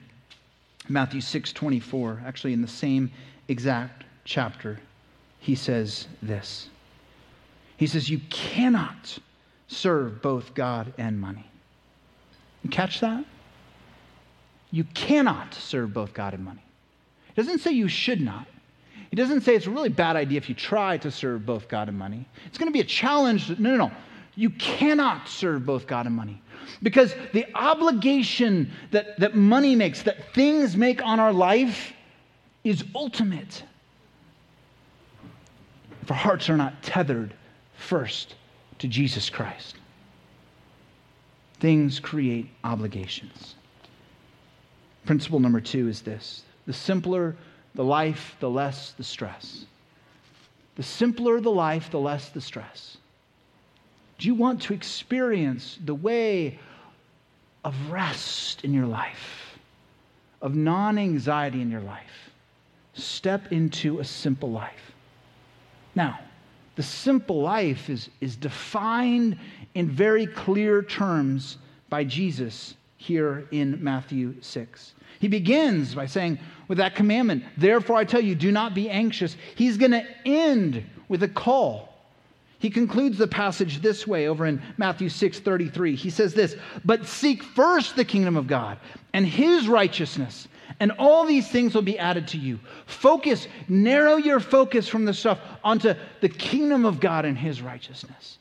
Matthew 0.89 1.21
6 1.21 1.53
24, 1.53 2.23
actually, 2.25 2.53
in 2.53 2.61
the 2.61 2.67
same 2.67 3.11
exact 3.47 4.03
chapter. 4.25 4.79
He 5.39 5.55
says 5.55 6.07
this 6.21 6.69
He 7.77 7.87
says, 7.87 8.09
You 8.09 8.19
cannot 8.29 9.17
serve 9.67 10.21
both 10.21 10.53
God 10.53 10.93
and 10.97 11.19
money. 11.19 11.45
You 12.63 12.69
catch 12.69 12.99
that? 12.99 13.23
You 14.71 14.83
cannot 14.83 15.53
serve 15.53 15.93
both 15.93 16.13
God 16.13 16.33
and 16.33 16.43
money. 16.43 16.63
It 17.29 17.35
doesn't 17.35 17.59
say 17.59 17.71
you 17.71 17.87
should 17.87 18.21
not. 18.21 18.47
He 19.15 19.21
doesn't 19.21 19.43
say 19.43 19.55
it's 19.55 19.65
a 19.65 19.71
really 19.71 19.87
bad 19.87 20.17
idea 20.17 20.35
if 20.35 20.49
you 20.49 20.55
try 20.55 20.97
to 20.97 21.09
serve 21.09 21.45
both 21.45 21.69
God 21.69 21.87
and 21.87 21.97
money. 21.97 22.27
It's 22.47 22.57
going 22.57 22.67
to 22.67 22.73
be 22.73 22.81
a 22.81 22.83
challenge. 22.83 23.47
No, 23.57 23.69
no, 23.69 23.87
no. 23.87 23.91
You 24.35 24.49
cannot 24.49 25.29
serve 25.29 25.65
both 25.65 25.87
God 25.87 26.05
and 26.05 26.13
money. 26.13 26.41
Because 26.83 27.15
the 27.31 27.45
obligation 27.55 28.69
that, 28.91 29.17
that 29.21 29.33
money 29.33 29.73
makes, 29.73 30.03
that 30.03 30.33
things 30.33 30.75
make 30.75 31.01
on 31.01 31.21
our 31.21 31.31
life, 31.31 31.93
is 32.65 32.83
ultimate. 32.93 33.63
If 36.01 36.11
our 36.11 36.17
hearts 36.17 36.49
are 36.49 36.57
not 36.57 36.83
tethered 36.83 37.33
first 37.77 38.35
to 38.79 38.89
Jesus 38.89 39.29
Christ, 39.29 39.77
things 41.61 42.01
create 42.01 42.49
obligations. 42.65 43.55
Principle 45.05 45.39
number 45.39 45.61
two 45.61 45.87
is 45.87 46.01
this 46.01 46.43
the 46.67 46.73
simpler 46.73 47.37
the 47.75 47.83
life, 47.83 48.35
the 48.39 48.49
less 48.49 48.93
the 48.93 49.03
stress. 49.03 49.65
The 50.75 50.83
simpler 50.83 51.39
the 51.39 51.51
life, 51.51 51.91
the 51.91 51.99
less 51.99 52.29
the 52.29 52.41
stress. 52.41 52.97
Do 54.17 54.27
you 54.27 54.35
want 54.35 54.61
to 54.63 54.73
experience 54.73 55.77
the 55.83 55.93
way 55.93 56.59
of 57.63 57.75
rest 57.91 58.63
in 58.63 58.73
your 58.73 58.85
life, 58.85 59.57
of 60.41 60.55
non 60.55 60.97
anxiety 60.97 61.61
in 61.61 61.69
your 61.69 61.81
life? 61.81 62.31
Step 62.93 63.51
into 63.51 63.99
a 63.99 64.05
simple 64.05 64.51
life. 64.51 64.93
Now, 65.95 66.19
the 66.75 66.83
simple 66.83 67.41
life 67.41 67.89
is, 67.89 68.09
is 68.21 68.35
defined 68.35 69.37
in 69.73 69.89
very 69.89 70.27
clear 70.27 70.81
terms 70.81 71.57
by 71.89 72.03
Jesus 72.03 72.75
here 72.97 73.47
in 73.51 73.81
Matthew 73.83 74.35
6. 74.41 74.93
He 75.19 75.27
begins 75.27 75.95
by 75.95 76.05
saying, 76.05 76.39
with 76.67 76.77
that 76.79 76.95
commandment, 76.95 77.43
therefore 77.57 77.97
I 77.97 78.05
tell 78.05 78.21
you, 78.21 78.35
do 78.35 78.51
not 78.51 78.73
be 78.73 78.89
anxious. 78.89 79.35
He's 79.55 79.77
going 79.77 79.91
to 79.91 80.05
end 80.25 80.83
with 81.07 81.23
a 81.23 81.27
call. 81.27 81.93
He 82.59 82.69
concludes 82.69 83.17
the 83.17 83.27
passage 83.27 83.81
this 83.81 84.07
way 84.07 84.27
over 84.27 84.45
in 84.45 84.61
Matthew 84.77 85.09
6 85.09 85.39
33. 85.39 85.95
He 85.95 86.09
says 86.09 86.33
this, 86.33 86.55
but 86.83 87.05
seek 87.05 87.43
first 87.43 87.95
the 87.95 88.05
kingdom 88.05 88.37
of 88.37 88.47
God 88.47 88.79
and 89.13 89.25
his 89.25 89.67
righteousness, 89.67 90.47
and 90.79 90.91
all 90.93 91.25
these 91.25 91.49
things 91.49 91.75
will 91.75 91.83
be 91.83 91.99
added 91.99 92.27
to 92.29 92.37
you. 92.37 92.59
Focus, 92.85 93.47
narrow 93.67 94.15
your 94.15 94.39
focus 94.39 94.87
from 94.87 95.05
the 95.05 95.13
stuff 95.13 95.39
onto 95.63 95.93
the 96.21 96.29
kingdom 96.29 96.85
of 96.85 96.99
God 96.99 97.25
and 97.25 97.37
his 97.37 97.61
righteousness. 97.61 98.39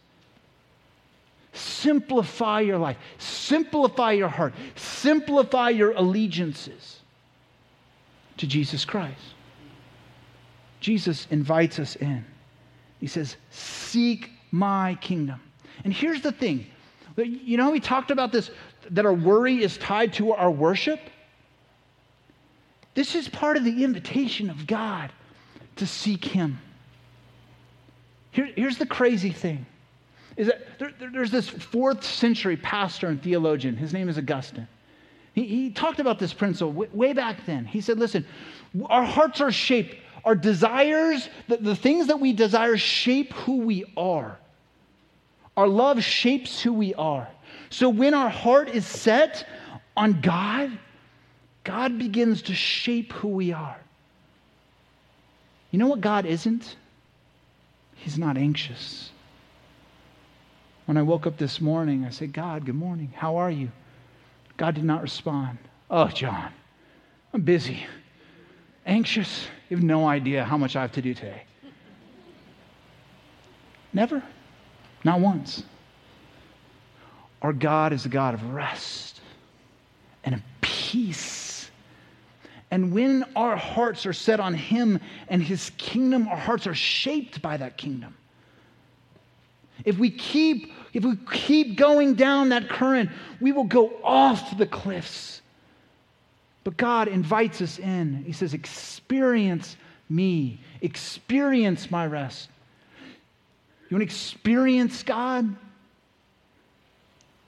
Simplify 1.52 2.61
your 2.61 2.78
life, 2.78 2.97
simplify 3.19 4.12
your 4.12 4.28
heart, 4.28 4.54
simplify 4.75 5.69
your 5.69 5.93
allegiances 5.93 6.94
to 8.38 8.47
Jesus 8.47 8.85
Christ. 8.85 9.21
Jesus 10.81 11.26
invites 11.31 11.79
us 11.79 11.97
in. 11.97 12.25
He 13.00 13.07
says, 13.07 13.37
Seek 13.50 14.31
my 14.50 14.97
kingdom. 15.00 15.41
And 15.85 15.93
here's 15.93 16.21
the 16.21 16.33
thing 16.33 16.67
you 17.17 17.57
know, 17.57 17.71
we 17.71 17.81
talked 17.81 18.11
about 18.11 18.33
this 18.33 18.50
that 18.91 19.07
our 19.07 19.14
worry 19.14 19.62
is 19.62 19.79
tied 19.79 20.12
to 20.14 20.33
our 20.33 20.50
worship. 20.50 21.00
This 22.95 23.14
is 23.14 23.29
part 23.29 23.57
of 23.57 23.64
the 23.64 23.83
invitation 23.85 24.50
of 24.50 24.67
God 24.67 25.11
to 25.76 25.87
seek 25.87 26.25
Him. 26.25 26.59
Here, 28.31 28.50
here's 28.57 28.79
the 28.79 28.87
crazy 28.87 29.31
thing 29.31 29.64
is 30.37 30.49
that 30.49 30.79
there, 30.79 30.93
there's 31.12 31.31
this 31.31 31.49
fourth 31.49 32.05
century 32.05 32.57
pastor 32.57 33.07
and 33.07 33.23
theologian. 33.23 33.76
His 33.76 33.93
name 33.93 34.09
is 34.09 34.19
Augustine. 34.19 34.67
He, 35.35 35.45
he 35.47 35.71
talked 35.71 35.99
about 36.00 36.19
this 36.19 36.33
principle 36.33 36.73
way, 36.73 36.88
way 36.93 37.12
back 37.12 37.45
then. 37.45 37.64
He 37.64 37.81
said, 37.81 37.99
listen, 37.99 38.25
our 38.87 39.05
hearts 39.05 39.41
are 39.41 39.53
shaped, 39.53 39.97
our 40.25 40.35
desires, 40.35 41.29
the, 41.49 41.59
the 41.59 41.76
things 41.76 42.07
that 42.07 42.21
we 42.21 42.33
desire 42.33 42.76
shape 42.76 43.33
who 43.33 43.59
we 43.59 43.85
are. 43.97 44.38
Our 45.57 45.69
love 45.69 46.03
shapes 46.03 46.62
who 46.62 46.73
we 46.73 46.95
are. 46.95 47.29
So 47.71 47.89
when 47.89 48.15
our 48.15 48.28
heart 48.28 48.69
is 48.69 48.87
set 48.87 49.47
on 49.97 50.21
God, 50.21 50.78
God 51.65 51.99
begins 51.99 52.43
to 52.43 52.54
shape 52.54 53.13
who 53.13 53.28
we 53.28 53.52
are. 53.52 53.76
You 55.71 55.78
know 55.78 55.89
what 55.89 56.00
God 56.00 56.26
isn't? 56.26 56.76
He's 57.97 58.19
not 58.19 58.37
anxious. 58.37 59.11
When 60.87 60.97
I 60.97 61.02
woke 61.02 61.26
up 61.26 61.39
this 61.39 61.61
morning, 61.61 62.04
I 62.04 62.11
said, 62.11 62.32
God, 62.32 62.67
good 62.67 62.75
morning. 62.75 63.13
How 63.17 63.37
are 63.37 63.50
you? 63.50 63.71
God 64.56 64.75
did 64.75 64.84
not 64.84 65.02
respond. 65.02 65.58
Oh, 65.90 66.08
John, 66.08 66.52
I'm 67.32 67.43
busy, 67.43 67.84
anxious. 68.86 69.47
You 69.69 69.76
have 69.76 69.84
no 69.84 70.06
idea 70.06 70.45
how 70.45 70.56
much 70.56 70.76
I 70.76 70.82
have 70.82 70.93
to 70.93 71.02
do 71.02 71.14
today. 71.14 71.43
Never. 73.93 74.23
Not 75.04 75.21
once. 75.21 75.62
Our 77.43 77.52
God 77.52 77.93
is 77.93 78.06
a 78.06 78.08
God 78.08 78.34
of 78.34 78.54
rest 78.54 79.21
and 80.25 80.34
of 80.34 80.40
peace. 80.60 81.71
And 82.71 82.93
when 82.93 83.25
our 83.36 83.56
hearts 83.56 84.06
are 84.06 84.12
set 84.12 84.40
on 84.40 84.54
Him 84.54 84.99
and 85.28 85.43
His 85.43 85.71
kingdom, 85.76 86.26
our 86.26 86.36
hearts 86.36 86.67
are 86.67 86.75
shaped 86.75 87.43
by 87.43 87.56
that 87.56 87.76
kingdom. 87.76 88.17
If 89.84 89.99
we 89.99 90.10
keep 90.10 90.73
if 90.95 91.04
we 91.04 91.17
keep 91.33 91.76
going 91.76 92.15
down 92.15 92.50
that 92.50 92.69
current, 92.69 93.11
we 93.41 93.50
will 93.50 93.65
go 93.65 93.93
off 94.02 94.57
the 94.57 94.67
cliffs. 94.67 95.43
But 96.63 96.76
God 96.76 97.09
invites 97.09 97.61
us 97.61 97.78
in. 97.78 98.23
He 98.25 98.33
says, 98.33 98.54
Experience 98.54 99.76
me, 100.09 100.61
experience 100.80 101.91
my 101.91 102.07
rest. 102.07 102.49
You 103.89 103.97
want 103.97 104.00
to 104.00 104.04
experience 104.04 105.02
God? 105.02 105.54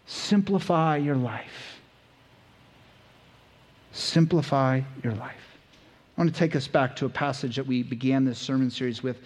Simplify 0.06 0.96
your 0.96 1.16
life. 1.16 1.80
Simplify 3.92 4.82
your 5.02 5.14
life. 5.14 5.34
I 6.16 6.20
want 6.20 6.32
to 6.32 6.38
take 6.38 6.56
us 6.56 6.68
back 6.68 6.96
to 6.96 7.06
a 7.06 7.08
passage 7.08 7.56
that 7.56 7.66
we 7.66 7.82
began 7.82 8.24
this 8.24 8.38
sermon 8.38 8.70
series 8.70 9.02
with. 9.02 9.18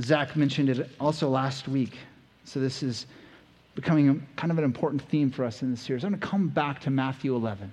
Zach 0.00 0.36
mentioned 0.36 0.68
it 0.68 0.90
also 1.00 1.28
last 1.28 1.68
week. 1.68 1.96
So 2.44 2.60
this 2.60 2.82
is 2.82 3.06
becoming 3.74 4.26
kind 4.36 4.50
of 4.50 4.58
an 4.58 4.64
important 4.64 5.02
theme 5.02 5.30
for 5.30 5.44
us 5.44 5.62
in 5.62 5.70
this 5.70 5.80
series. 5.80 6.04
I'm 6.04 6.10
going 6.10 6.20
to 6.20 6.26
come 6.26 6.48
back 6.48 6.80
to 6.80 6.90
Matthew 6.90 7.34
11, 7.34 7.70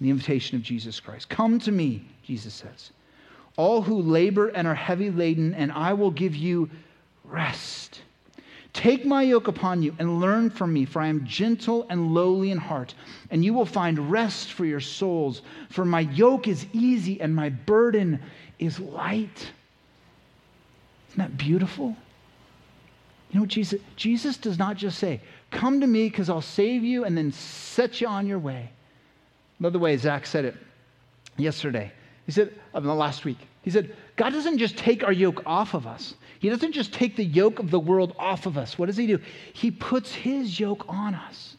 the 0.00 0.10
invitation 0.10 0.56
of 0.56 0.62
Jesus 0.62 1.00
Christ. 1.00 1.28
Come 1.28 1.58
to 1.60 1.72
me, 1.72 2.04
Jesus 2.24 2.54
says, 2.54 2.90
all 3.56 3.82
who 3.82 4.00
labor 4.00 4.48
and 4.48 4.68
are 4.68 4.74
heavy 4.74 5.10
laden, 5.10 5.54
and 5.54 5.72
I 5.72 5.92
will 5.92 6.12
give 6.12 6.36
you 6.36 6.70
rest. 7.24 8.02
Take 8.72 9.04
my 9.04 9.22
yoke 9.22 9.48
upon 9.48 9.82
you 9.82 9.96
and 9.98 10.20
learn 10.20 10.50
from 10.50 10.72
me, 10.72 10.84
for 10.84 11.02
I 11.02 11.08
am 11.08 11.26
gentle 11.26 11.84
and 11.90 12.14
lowly 12.14 12.52
in 12.52 12.58
heart, 12.58 12.94
and 13.30 13.44
you 13.44 13.52
will 13.52 13.66
find 13.66 14.10
rest 14.10 14.52
for 14.52 14.64
your 14.64 14.78
souls. 14.78 15.42
For 15.70 15.84
my 15.84 16.00
yoke 16.00 16.46
is 16.46 16.66
easy 16.72 17.20
and 17.20 17.34
my 17.34 17.48
burden 17.48 18.20
is 18.60 18.78
light. 18.78 19.50
Isn't 21.08 21.18
that 21.18 21.36
beautiful? 21.36 21.96
You 23.30 23.40
know 23.40 23.46
Jesus 23.46 23.80
Jesus 23.96 24.36
does 24.36 24.58
not 24.58 24.76
just 24.76 24.98
say, 24.98 25.20
"Come 25.50 25.80
to 25.80 25.86
me 25.86 26.08
because 26.08 26.30
I'll 26.30 26.40
save 26.40 26.82
you 26.84 27.04
and 27.04 27.16
then 27.16 27.32
set 27.32 28.00
you 28.00 28.06
on 28.06 28.26
your 28.26 28.38
way." 28.38 28.70
Another 29.58 29.78
way 29.78 29.96
Zach 29.96 30.26
said 30.26 30.44
it 30.44 30.56
yesterday. 31.36 31.92
He 32.26 32.32
said, 32.32 32.52
uh, 32.74 32.80
last 32.80 33.24
week, 33.24 33.38
he 33.62 33.70
said, 33.70 33.96
God 34.16 34.34
doesn't 34.34 34.58
just 34.58 34.76
take 34.76 35.02
our 35.02 35.12
yoke 35.12 35.42
off 35.46 35.72
of 35.72 35.86
us. 35.86 36.14
He 36.40 36.50
doesn't 36.50 36.72
just 36.72 36.92
take 36.92 37.16
the 37.16 37.24
yoke 37.24 37.58
of 37.58 37.70
the 37.70 37.80
world 37.80 38.14
off 38.18 38.44
of 38.44 38.58
us. 38.58 38.78
What 38.78 38.86
does 38.86 38.98
he 38.98 39.06
do? 39.06 39.18
He 39.54 39.70
puts 39.70 40.12
his 40.12 40.60
yoke 40.60 40.84
on 40.88 41.14
us. 41.14 41.56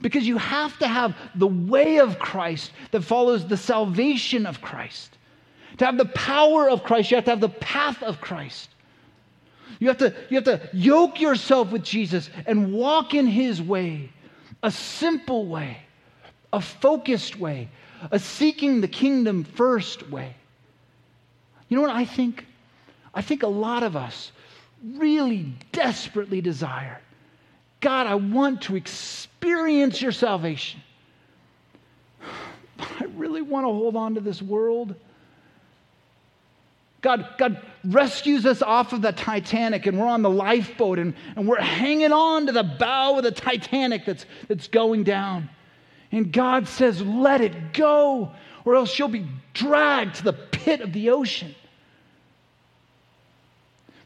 Because 0.00 0.26
you 0.26 0.36
have 0.36 0.78
to 0.80 0.86
have 0.86 1.16
the 1.34 1.46
way 1.46 1.98
of 1.98 2.18
Christ 2.18 2.72
that 2.90 3.02
follows 3.02 3.46
the 3.46 3.56
salvation 3.56 4.44
of 4.44 4.60
Christ. 4.60 5.16
To 5.78 5.86
have 5.86 5.96
the 5.96 6.04
power 6.04 6.68
of 6.68 6.84
Christ, 6.84 7.10
you 7.10 7.16
have 7.16 7.24
to 7.24 7.30
have 7.30 7.40
the 7.40 7.48
path 7.48 8.02
of 8.02 8.20
Christ. 8.20 8.68
You 9.78 9.88
have, 9.88 9.98
to, 9.98 10.14
you 10.30 10.36
have 10.36 10.44
to 10.44 10.68
yoke 10.72 11.20
yourself 11.20 11.70
with 11.70 11.82
Jesus 11.82 12.30
and 12.46 12.72
walk 12.72 13.14
in 13.14 13.26
his 13.26 13.60
way, 13.60 14.10
a 14.62 14.70
simple 14.70 15.46
way, 15.46 15.78
a 16.52 16.60
focused 16.60 17.38
way, 17.38 17.68
a 18.10 18.18
seeking 18.18 18.80
the 18.80 18.88
kingdom 18.88 19.44
first 19.44 20.08
way. 20.10 20.34
You 21.68 21.76
know 21.76 21.82
what 21.82 21.94
I 21.94 22.04
think? 22.04 22.46
I 23.12 23.22
think 23.22 23.42
a 23.42 23.48
lot 23.48 23.82
of 23.82 23.96
us 23.96 24.32
really 24.82 25.52
desperately 25.72 26.40
desire 26.40 27.00
God, 27.80 28.06
I 28.06 28.14
want 28.14 28.62
to 28.62 28.76
experience 28.76 30.00
your 30.00 30.12
salvation. 30.12 30.80
But 32.76 32.90
I 33.00 33.04
really 33.16 33.42
want 33.42 33.64
to 33.64 33.68
hold 33.68 33.96
on 33.96 34.14
to 34.14 34.20
this 34.20 34.42
world. 34.42 34.94
God, 37.02 37.28
God 37.38 37.60
rescues 37.84 38.46
us 38.46 38.62
off 38.62 38.92
of 38.92 39.02
the 39.02 39.12
Titanic 39.12 39.86
and 39.86 39.98
we're 39.98 40.06
on 40.06 40.22
the 40.22 40.30
lifeboat 40.30 40.98
and, 40.98 41.14
and 41.36 41.46
we're 41.46 41.60
hanging 41.60 42.12
on 42.12 42.46
to 42.46 42.52
the 42.52 42.62
bow 42.62 43.18
of 43.18 43.22
the 43.22 43.30
Titanic 43.30 44.04
that's, 44.04 44.26
that's 44.48 44.68
going 44.68 45.04
down. 45.04 45.48
And 46.10 46.32
God 46.32 46.68
says, 46.68 47.02
let 47.02 47.40
it 47.40 47.72
go, 47.72 48.32
or 48.64 48.74
else 48.74 48.98
you'll 48.98 49.08
be 49.08 49.26
dragged 49.54 50.16
to 50.16 50.24
the 50.24 50.32
pit 50.32 50.80
of 50.80 50.92
the 50.92 51.10
ocean. 51.10 51.54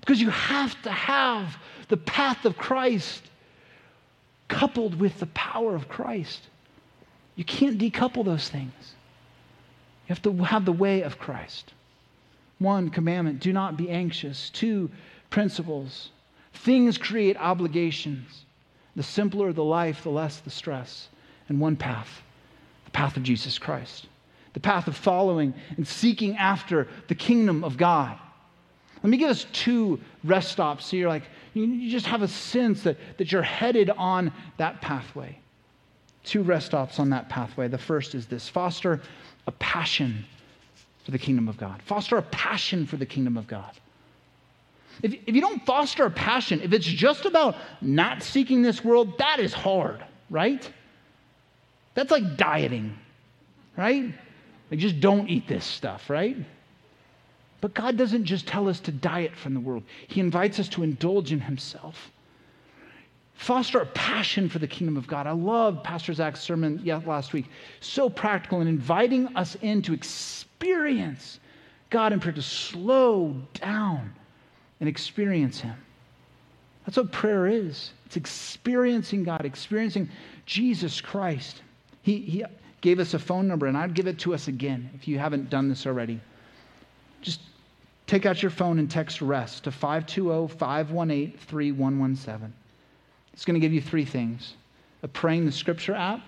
Because 0.00 0.20
you 0.20 0.31
have 0.31 0.81
to 0.83 0.90
have 0.90 1.57
the 1.88 1.96
path 1.96 2.44
of 2.44 2.57
Christ 2.57 3.22
coupled 4.48 4.98
with 4.98 5.20
the 5.20 5.26
power 5.26 5.74
of 5.74 5.88
Christ. 5.88 6.40
You 7.37 7.44
can't 7.44 7.79
decouple 7.79 8.24
those 8.24 8.48
things. 8.48 8.72
You 10.07 10.14
have 10.14 10.22
to 10.22 10.33
have 10.42 10.64
the 10.64 10.72
way 10.72 11.03
of 11.03 11.18
Christ. 11.18 11.72
One 12.61 12.90
commandment 12.90 13.40
do 13.40 13.53
not 13.53 13.77
be 13.77 13.90
anxious. 13.90 14.51
Two 14.51 14.90
principles 15.31 16.11
things 16.53 16.99
create 16.99 17.37
obligations. 17.37 18.44
The 18.96 19.03
simpler 19.03 19.53
the 19.53 19.64
life, 19.64 20.03
the 20.03 20.11
less 20.11 20.40
the 20.40 20.51
stress. 20.51 21.09
And 21.49 21.59
one 21.61 21.75
path 21.75 22.23
the 22.85 22.90
path 22.90 23.16
of 23.16 23.23
Jesus 23.23 23.59
Christ, 23.59 24.09
the 24.53 24.61
path 24.61 24.88
of 24.88 24.96
following 24.96 25.55
and 25.77 25.87
seeking 25.87 26.37
after 26.37 26.88
the 27.09 27.14
kingdom 27.14 27.62
of 27.62 27.77
God. 27.77 28.18
Let 29.03 29.11
me 29.11 29.16
give 29.16 29.31
us 29.31 29.46
two 29.53 30.01
rest 30.25 30.51
stops 30.51 30.87
so 30.87 30.96
you're 30.96 31.09
like, 31.09 31.23
you 31.55 31.88
just 31.88 32.07
have 32.07 32.23
a 32.23 32.29
sense 32.29 32.83
that, 32.83 32.96
that 33.16 33.33
you're 33.33 33.42
headed 33.42 33.90
on 33.90 34.33
that 34.59 34.81
pathway. 34.81 35.38
Two 36.25 36.42
rest 36.42 36.66
stops 36.66 36.99
on 36.99 37.11
that 37.11 37.29
pathway. 37.29 37.68
The 37.68 37.79
first 37.79 38.14
is 38.14 38.27
this 38.27 38.49
foster 38.49 39.01
a 39.46 39.53
passion 39.53 40.25
for 41.11 41.18
the 41.18 41.25
kingdom 41.25 41.49
of 41.49 41.57
God. 41.57 41.83
Foster 41.83 42.18
a 42.18 42.23
passion 42.23 42.87
for 42.87 42.96
the 42.96 43.05
kingdom 43.05 43.37
of 43.37 43.49
God. 43.49 43.73
If, 45.03 45.14
if 45.27 45.35
you 45.35 45.40
don't 45.40 45.64
foster 45.66 46.05
a 46.05 46.11
passion, 46.11 46.61
if 46.62 46.73
it's 46.73 46.87
just 46.87 47.25
about 47.25 47.57
not 47.81 48.23
seeking 48.23 48.62
this 48.62 48.85
world, 48.85 49.18
that 49.18 49.40
is 49.40 49.53
hard, 49.53 50.05
right? 50.31 50.70
That's 51.94 52.12
like 52.12 52.37
dieting, 52.37 52.96
right? 53.77 54.14
Like 54.70 54.79
just 54.79 55.01
don't 55.01 55.29
eat 55.29 55.49
this 55.49 55.64
stuff, 55.64 56.09
right? 56.09 56.37
But 57.61 57.75
God 57.75 57.96
doesn't 57.96 58.25
just 58.25 58.46
tell 58.46 58.68
us 58.68 58.79
to 58.81 58.92
diet 58.92 59.35
from 59.35 59.55
the 59.55 59.61
world, 59.61 59.83
He 60.07 60.20
invites 60.20 60.61
us 60.61 60.68
to 60.70 60.85
indulge 60.85 61.33
in 61.33 61.40
Himself. 61.40 62.12
Foster 63.35 63.81
a 63.81 63.87
passion 63.87 64.49
for 64.49 64.61
the 64.61 64.68
kingdom 64.68 64.96
of 64.96 65.09
God. 65.09 65.27
I 65.27 65.33
love 65.33 65.83
Pastor 65.83 66.12
Zach's 66.12 66.40
sermon 66.40 66.83
last 66.85 67.33
week. 67.33 67.46
So 67.81 68.11
practical 68.11 68.61
and 68.61 68.68
inviting 68.68 69.35
us 69.35 69.57
in 69.62 69.81
to 69.83 69.94
experience 69.94 70.46
God 71.90 72.12
and 72.12 72.23
prayer, 72.23 72.33
to 72.35 72.42
slow 72.42 73.37
down 73.55 74.14
and 74.79 74.88
experience 74.88 75.61
Him. 75.61 75.77
That's 76.87 76.96
what 76.96 77.12
prayer 77.12 77.46
is. 77.46 77.92
It's 78.07 78.16
experiencing 78.16 79.25
God, 79.25 79.44
experiencing 79.44 80.09
Jesus 80.46 81.01
Christ. 81.01 81.62
He, 82.03 82.18
he 82.18 82.44
gave 82.81 82.99
us 82.99 83.14
a 83.14 83.18
phone 83.18 83.46
number, 83.46 83.66
and 83.66 83.77
I'd 83.77 83.94
give 83.94 84.07
it 84.07 84.18
to 84.20 84.35
us 84.35 84.49
again 84.49 84.90
if 84.94 85.07
you 85.07 85.18
haven't 85.18 85.51
done 85.51 85.68
this 85.68 85.87
already. 85.87 86.20
Just 87.20 87.40
take 88.07 88.27
out 88.27 88.42
your 88.42 88.51
phone 88.51 88.79
and 88.79 88.90
text 88.90 89.20
REST 89.20 89.64
to 89.64 89.70
520 89.70 90.49
518 90.57 91.37
3117. 91.38 92.53
It's 93.33 93.44
going 93.44 93.55
to 93.55 93.61
give 93.61 93.73
you 93.73 93.81
three 93.81 94.05
things 94.05 94.55
a 95.03 95.09
praying 95.09 95.46
the 95.46 95.53
scripture 95.53 95.94
app. 95.94 96.20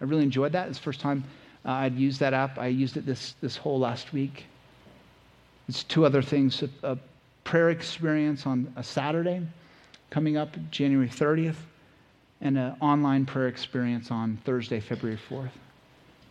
I 0.00 0.04
really 0.04 0.22
enjoyed 0.22 0.52
that. 0.52 0.68
It's 0.68 0.78
the 0.78 0.84
first 0.84 1.00
time 1.00 1.24
uh, 1.64 1.72
I'd 1.72 1.96
use 1.96 2.18
that 2.18 2.32
app. 2.32 2.58
I 2.58 2.68
used 2.68 2.96
it 2.96 3.06
this, 3.06 3.34
this 3.40 3.56
whole 3.56 3.78
last 3.78 4.12
week. 4.12 4.46
It's 5.68 5.84
two 5.84 6.04
other 6.04 6.22
things 6.22 6.62
a, 6.62 6.70
a 6.82 6.98
prayer 7.44 7.70
experience 7.70 8.46
on 8.46 8.72
a 8.76 8.82
Saturday 8.82 9.42
coming 10.10 10.36
up 10.36 10.56
January 10.70 11.08
30th, 11.08 11.56
and 12.40 12.58
an 12.58 12.76
online 12.80 13.24
prayer 13.24 13.48
experience 13.48 14.10
on 14.10 14.38
Thursday, 14.44 14.80
February 14.80 15.18
4th. 15.28 15.50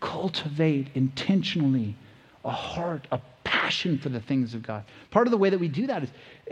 Cultivate 0.02 0.88
intentionally 0.96 1.96
a 2.44 2.52
heart, 2.52 3.08
a 3.12 3.20
passion 3.44 3.98
for 3.98 4.10
the 4.10 4.20
things 4.20 4.54
of 4.54 4.64
God. 4.64 4.84
Part 5.12 5.28
of 5.28 5.32
the 5.32 5.38
way 5.38 5.50
that 5.50 5.60
we 5.60 5.68
do 5.68 5.88
that 5.88 6.04
is, 6.04 6.10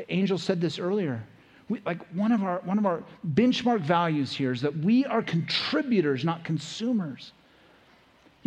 Angel 0.09 0.37
said 0.37 0.61
this 0.61 0.79
earlier. 0.79 1.23
We, 1.69 1.81
like 1.85 2.05
one 2.13 2.31
of 2.31 2.43
our 2.43 2.59
one 2.59 2.77
of 2.77 2.85
our 2.85 3.03
benchmark 3.33 3.81
values 3.81 4.31
here 4.31 4.51
is 4.51 4.61
that 4.61 4.77
we 4.77 5.05
are 5.05 5.21
contributors, 5.21 6.23
not 6.23 6.45
consumers. 6.45 7.33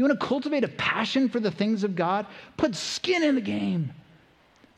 You 0.01 0.05
want 0.05 0.19
to 0.19 0.27
cultivate 0.27 0.65
a 0.65 0.69
passion 0.69 1.29
for 1.29 1.41
the 1.41 1.51
things 1.51 1.85
of 1.85 1.95
God? 1.95 2.25
Put 2.57 2.75
skin 2.75 3.23
in 3.23 3.35
the 3.35 3.41
game. 3.43 3.93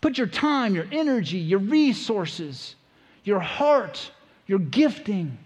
Put 0.01 0.19
your 0.19 0.27
time, 0.27 0.75
your 0.75 0.87
energy, 0.91 1.39
your 1.39 1.61
resources, 1.61 2.75
your 3.23 3.39
heart, 3.39 4.11
your 4.49 4.59
gifting. 4.59 5.39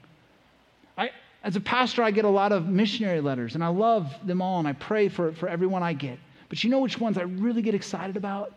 I, 0.96 1.10
as 1.44 1.56
a 1.56 1.60
pastor, 1.60 2.02
I 2.02 2.10
get 2.10 2.24
a 2.24 2.30
lot 2.30 2.52
of 2.52 2.66
missionary 2.66 3.20
letters, 3.20 3.54
and 3.54 3.62
I 3.62 3.68
love 3.68 4.14
them 4.26 4.40
all, 4.40 4.58
and 4.60 4.66
I 4.66 4.72
pray 4.72 5.10
for, 5.10 5.32
for 5.32 5.46
everyone 5.46 5.82
I 5.82 5.92
get. 5.92 6.18
But 6.48 6.64
you 6.64 6.70
know 6.70 6.78
which 6.78 6.98
ones 6.98 7.18
I 7.18 7.24
really 7.24 7.60
get 7.60 7.74
excited 7.74 8.16
about? 8.16 8.54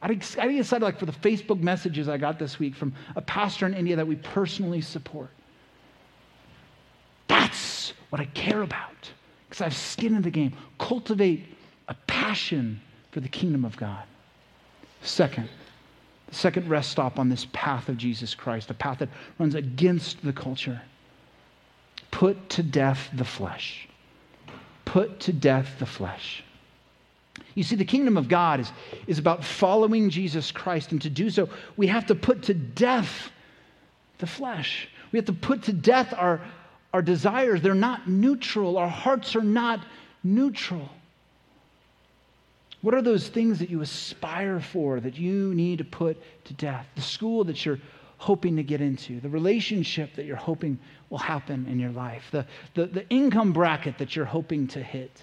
I 0.00 0.06
get 0.06 0.18
excited 0.60 0.80
like 0.80 0.96
for 0.96 1.06
the 1.06 1.12
Facebook 1.12 1.58
messages 1.58 2.08
I 2.08 2.18
got 2.18 2.38
this 2.38 2.60
week 2.60 2.76
from 2.76 2.94
a 3.16 3.20
pastor 3.20 3.66
in 3.66 3.74
India 3.74 3.96
that 3.96 4.06
we 4.06 4.14
personally 4.14 4.80
support. 4.80 5.30
That's 7.26 7.94
what 8.10 8.20
I 8.20 8.26
care 8.26 8.62
about 8.62 9.10
because 9.52 9.60
I 9.60 9.64
have 9.64 9.76
skin 9.76 10.14
in 10.14 10.22
the 10.22 10.30
game. 10.30 10.54
Cultivate 10.78 11.44
a 11.86 11.94
passion 12.06 12.80
for 13.10 13.20
the 13.20 13.28
kingdom 13.28 13.66
of 13.66 13.76
God. 13.76 14.02
Second, 15.02 15.46
the 16.28 16.34
second 16.34 16.70
rest 16.70 16.90
stop 16.90 17.18
on 17.18 17.28
this 17.28 17.46
path 17.52 17.90
of 17.90 17.98
Jesus 17.98 18.34
Christ, 18.34 18.70
a 18.70 18.74
path 18.74 19.00
that 19.00 19.10
runs 19.38 19.54
against 19.54 20.24
the 20.24 20.32
culture. 20.32 20.80
Put 22.10 22.48
to 22.48 22.62
death 22.62 23.10
the 23.12 23.26
flesh. 23.26 23.86
Put 24.86 25.20
to 25.20 25.34
death 25.34 25.68
the 25.78 25.84
flesh. 25.84 26.42
You 27.54 27.62
see, 27.62 27.76
the 27.76 27.84
kingdom 27.84 28.16
of 28.16 28.28
God 28.28 28.58
is, 28.58 28.72
is 29.06 29.18
about 29.18 29.44
following 29.44 30.08
Jesus 30.08 30.50
Christ, 30.50 30.92
and 30.92 31.02
to 31.02 31.10
do 31.10 31.28
so, 31.28 31.50
we 31.76 31.88
have 31.88 32.06
to 32.06 32.14
put 32.14 32.44
to 32.44 32.54
death 32.54 33.30
the 34.16 34.26
flesh. 34.26 34.88
We 35.10 35.18
have 35.18 35.26
to 35.26 35.34
put 35.34 35.64
to 35.64 35.74
death 35.74 36.14
our, 36.16 36.40
our 36.92 37.02
desires. 37.02 37.62
They're 37.62 37.74
not 37.74 38.08
neutral, 38.08 38.76
our 38.76 38.88
hearts 38.88 39.34
are 39.36 39.42
not 39.42 39.84
neutral. 40.22 40.88
What 42.80 42.94
are 42.94 43.02
those 43.02 43.28
things 43.28 43.60
that 43.60 43.70
you 43.70 43.80
aspire 43.80 44.58
for 44.58 44.98
that 44.98 45.16
you 45.16 45.54
need 45.54 45.78
to 45.78 45.84
put 45.84 46.20
to 46.46 46.54
death? 46.54 46.84
The 46.96 47.02
school 47.02 47.44
that 47.44 47.64
you're 47.64 47.78
hoping 48.18 48.56
to 48.56 48.62
get 48.62 48.80
into, 48.80 49.20
the 49.20 49.28
relationship 49.28 50.16
that 50.16 50.26
you're 50.26 50.36
hoping 50.36 50.78
will 51.08 51.18
happen 51.18 51.66
in 51.68 51.78
your 51.78 51.90
life, 51.90 52.24
the, 52.32 52.44
the, 52.74 52.86
the 52.86 53.08
income 53.08 53.52
bracket 53.52 53.98
that 53.98 54.16
you're 54.16 54.24
hoping 54.24 54.66
to 54.68 54.82
hit 54.82 55.22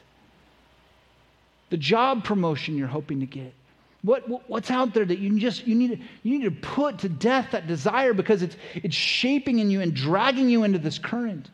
the 1.69 1.77
job 1.77 2.23
promotion 2.23 2.77
you're 2.77 2.87
hoping 2.87 3.19
to 3.19 3.25
get. 3.25 3.53
What, 4.01 4.27
what, 4.29 4.49
what's 4.49 4.71
out 4.71 4.93
there 4.93 5.05
that 5.05 5.19
you 5.19 5.37
just 5.39 5.67
you 5.67 5.75
need 5.75 5.89
to 5.89 5.97
you 6.23 6.39
need 6.39 6.45
to 6.45 6.51
put 6.51 6.99
to 6.99 7.09
death 7.09 7.49
that 7.51 7.67
desire 7.67 8.13
because 8.13 8.41
it's 8.41 8.55
it's 8.75 8.95
shaping 8.95 9.59
in 9.59 9.69
you 9.69 9.81
and 9.81 9.93
dragging 9.93 10.49
you 10.49 10.63
into 10.63 10.79
this 10.79 10.97
current. 10.97 11.49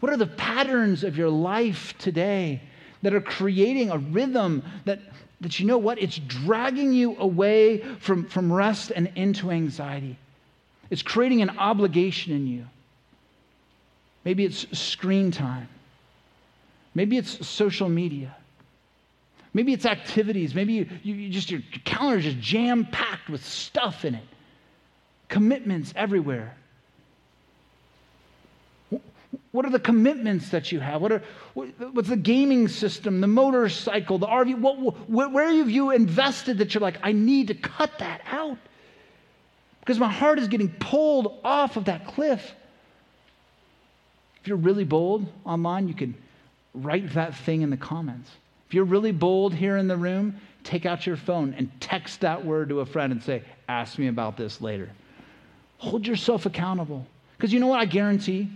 What 0.00 0.12
are 0.12 0.16
the 0.16 0.26
patterns 0.26 1.04
of 1.04 1.16
your 1.16 1.30
life 1.30 1.94
today 1.98 2.60
that 3.02 3.14
are 3.14 3.20
creating 3.20 3.90
a 3.90 3.98
rhythm 3.98 4.62
that 4.84 5.00
that 5.40 5.60
you 5.60 5.66
know 5.66 5.78
what 5.78 6.00
it's 6.00 6.18
dragging 6.18 6.92
you 6.92 7.16
away 7.18 7.78
from, 8.00 8.24
from 8.26 8.52
rest 8.52 8.92
and 8.94 9.10
into 9.16 9.50
anxiety. 9.50 10.18
It's 10.90 11.02
creating 11.02 11.42
an 11.42 11.58
obligation 11.58 12.32
in 12.32 12.46
you. 12.46 12.64
Maybe 14.24 14.44
it's 14.44 14.66
screen 14.78 15.30
time. 15.30 15.68
Maybe 16.94 17.16
it's 17.18 17.46
social 17.46 17.88
media. 17.88 18.34
Maybe 19.52 19.72
it's 19.72 19.84
activities. 19.84 20.54
Maybe 20.54 20.72
you, 20.74 20.86
you 21.02 21.28
just 21.28 21.50
your, 21.50 21.60
your 21.60 21.80
calendar 21.84 22.18
is 22.18 22.24
just 22.24 22.38
jam 22.38 22.86
packed 22.90 23.28
with 23.28 23.44
stuff 23.44 24.04
in 24.04 24.14
it. 24.14 24.24
Commitments 25.28 25.92
everywhere. 25.96 26.56
What 29.56 29.64
are 29.64 29.70
the 29.70 29.80
commitments 29.80 30.50
that 30.50 30.70
you 30.70 30.80
have? 30.80 31.00
What 31.00 31.12
are, 31.12 31.22
what's 31.54 32.10
the 32.10 32.16
gaming 32.16 32.68
system, 32.68 33.22
the 33.22 33.26
motorcycle, 33.26 34.18
the 34.18 34.26
RV? 34.26 34.60
What, 35.08 35.32
where 35.32 35.50
have 35.50 35.70
you 35.70 35.92
invested 35.92 36.58
that 36.58 36.74
you're 36.74 36.82
like, 36.82 36.98
I 37.02 37.12
need 37.12 37.48
to 37.48 37.54
cut 37.54 37.90
that 38.00 38.20
out? 38.30 38.58
Because 39.80 39.98
my 39.98 40.12
heart 40.12 40.38
is 40.38 40.48
getting 40.48 40.68
pulled 40.68 41.40
off 41.42 41.78
of 41.78 41.86
that 41.86 42.06
cliff. 42.06 42.52
If 44.42 44.48
you're 44.48 44.58
really 44.58 44.84
bold 44.84 45.26
online, 45.46 45.88
you 45.88 45.94
can 45.94 46.14
write 46.74 47.14
that 47.14 47.34
thing 47.34 47.62
in 47.62 47.70
the 47.70 47.78
comments. 47.78 48.30
If 48.68 48.74
you're 48.74 48.84
really 48.84 49.12
bold 49.12 49.54
here 49.54 49.78
in 49.78 49.88
the 49.88 49.96
room, 49.96 50.36
take 50.64 50.84
out 50.84 51.06
your 51.06 51.16
phone 51.16 51.54
and 51.56 51.70
text 51.80 52.20
that 52.20 52.44
word 52.44 52.68
to 52.68 52.80
a 52.80 52.86
friend 52.86 53.10
and 53.10 53.22
say, 53.22 53.42
Ask 53.70 53.98
me 53.98 54.08
about 54.08 54.36
this 54.36 54.60
later. 54.60 54.90
Hold 55.78 56.06
yourself 56.06 56.44
accountable. 56.44 57.06
Because 57.38 57.54
you 57.54 57.58
know 57.58 57.68
what 57.68 57.80
I 57.80 57.86
guarantee? 57.86 58.50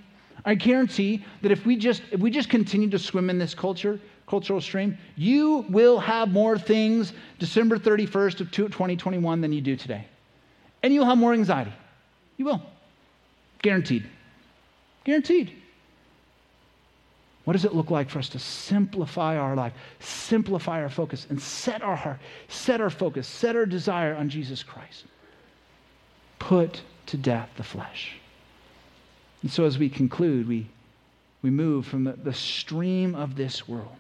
I 0.45 0.55
guarantee 0.55 1.25
that 1.43 1.51
if 1.51 1.67
we 1.67 1.77
just 1.77 2.03
if 2.11 2.21
we 2.21 2.31
just 2.31 2.49
continue 2.49 2.89
to 2.91 2.99
swim 2.99 3.31
in 3.31 3.39
this 3.39 3.55
culture, 3.55 4.01
cultural 4.27 4.61
stream, 4.61 4.97
you 5.17 5.65
will 5.69 5.99
have 5.99 6.31
more 6.31 6.59
things 6.59 7.13
December 7.39 7.79
31st 7.79 8.41
of 8.41 8.51
2021 8.51 9.41
than 9.41 9.53
you 9.53 9.61
do 9.61 9.77
today. 9.77 10.07
And 10.83 10.95
you'll 10.95 11.05
have 11.05 11.19
more 11.19 11.33
anxiety. 11.33 11.73
You 12.37 12.47
will. 12.47 12.63
Guaranteed. 13.61 14.07
Guaranteed. 15.05 15.53
What 17.45 17.55
does 17.55 17.65
it 17.65 17.75
look 17.75 17.91
like 17.91 18.09
for 18.09 18.19
us 18.21 18.29
to 18.31 18.39
simplify 18.39 19.37
our 19.37 19.57
life, 19.57 19.73
simplify 19.99 20.83
our 20.83 20.89
focus, 20.89 21.27
and 21.31 21.41
set 21.41 21.83
our 21.83 21.97
heart, 21.97 22.19
set 22.49 22.81
our 22.81 22.91
focus, 22.91 23.27
set 23.27 23.57
our 23.57 23.67
desire 23.67 24.15
on 24.15 24.29
Jesus 24.29 24.63
Christ? 24.63 25.05
Put 26.39 26.83
to 27.07 27.17
death 27.17 27.51
the 27.57 27.65
flesh. 27.65 28.20
And 29.43 29.51
so 29.51 29.65
as 29.65 29.79
we 29.79 29.89
conclude, 29.89 30.47
we, 30.47 30.69
we 31.43 31.51
move 31.51 31.87
from 31.87 32.05
the, 32.05 32.13
the 32.13 32.35
stream 32.35 33.15
of 33.15 33.37
this 33.37 33.67
world, 33.67 33.97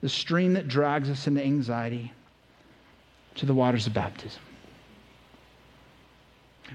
the 0.00 0.08
stream 0.08 0.54
that 0.54 0.68
drags 0.68 1.10
us 1.10 1.26
into 1.26 1.42
anxiety, 1.42 2.12
to 3.36 3.46
the 3.46 3.54
waters 3.54 3.86
of 3.86 3.94
baptism. 3.94 4.42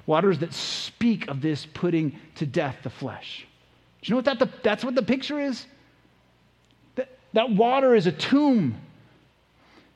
Waters 0.06 0.40
that 0.40 0.54
speak 0.54 1.28
of 1.28 1.42
this 1.42 1.66
putting 1.66 2.18
to 2.36 2.46
death 2.46 2.78
the 2.84 2.90
flesh. 2.90 3.46
Do 4.02 4.10
you 4.10 4.14
know 4.14 4.18
what 4.18 4.26
that 4.26 4.40
the, 4.40 4.50
that's 4.64 4.84
what 4.84 4.96
the 4.96 5.04
picture 5.04 5.40
is? 5.40 5.66
That, 6.96 7.10
that 7.34 7.52
water 7.52 7.96
is 7.96 8.08
a 8.08 8.12
tomb. 8.12 8.76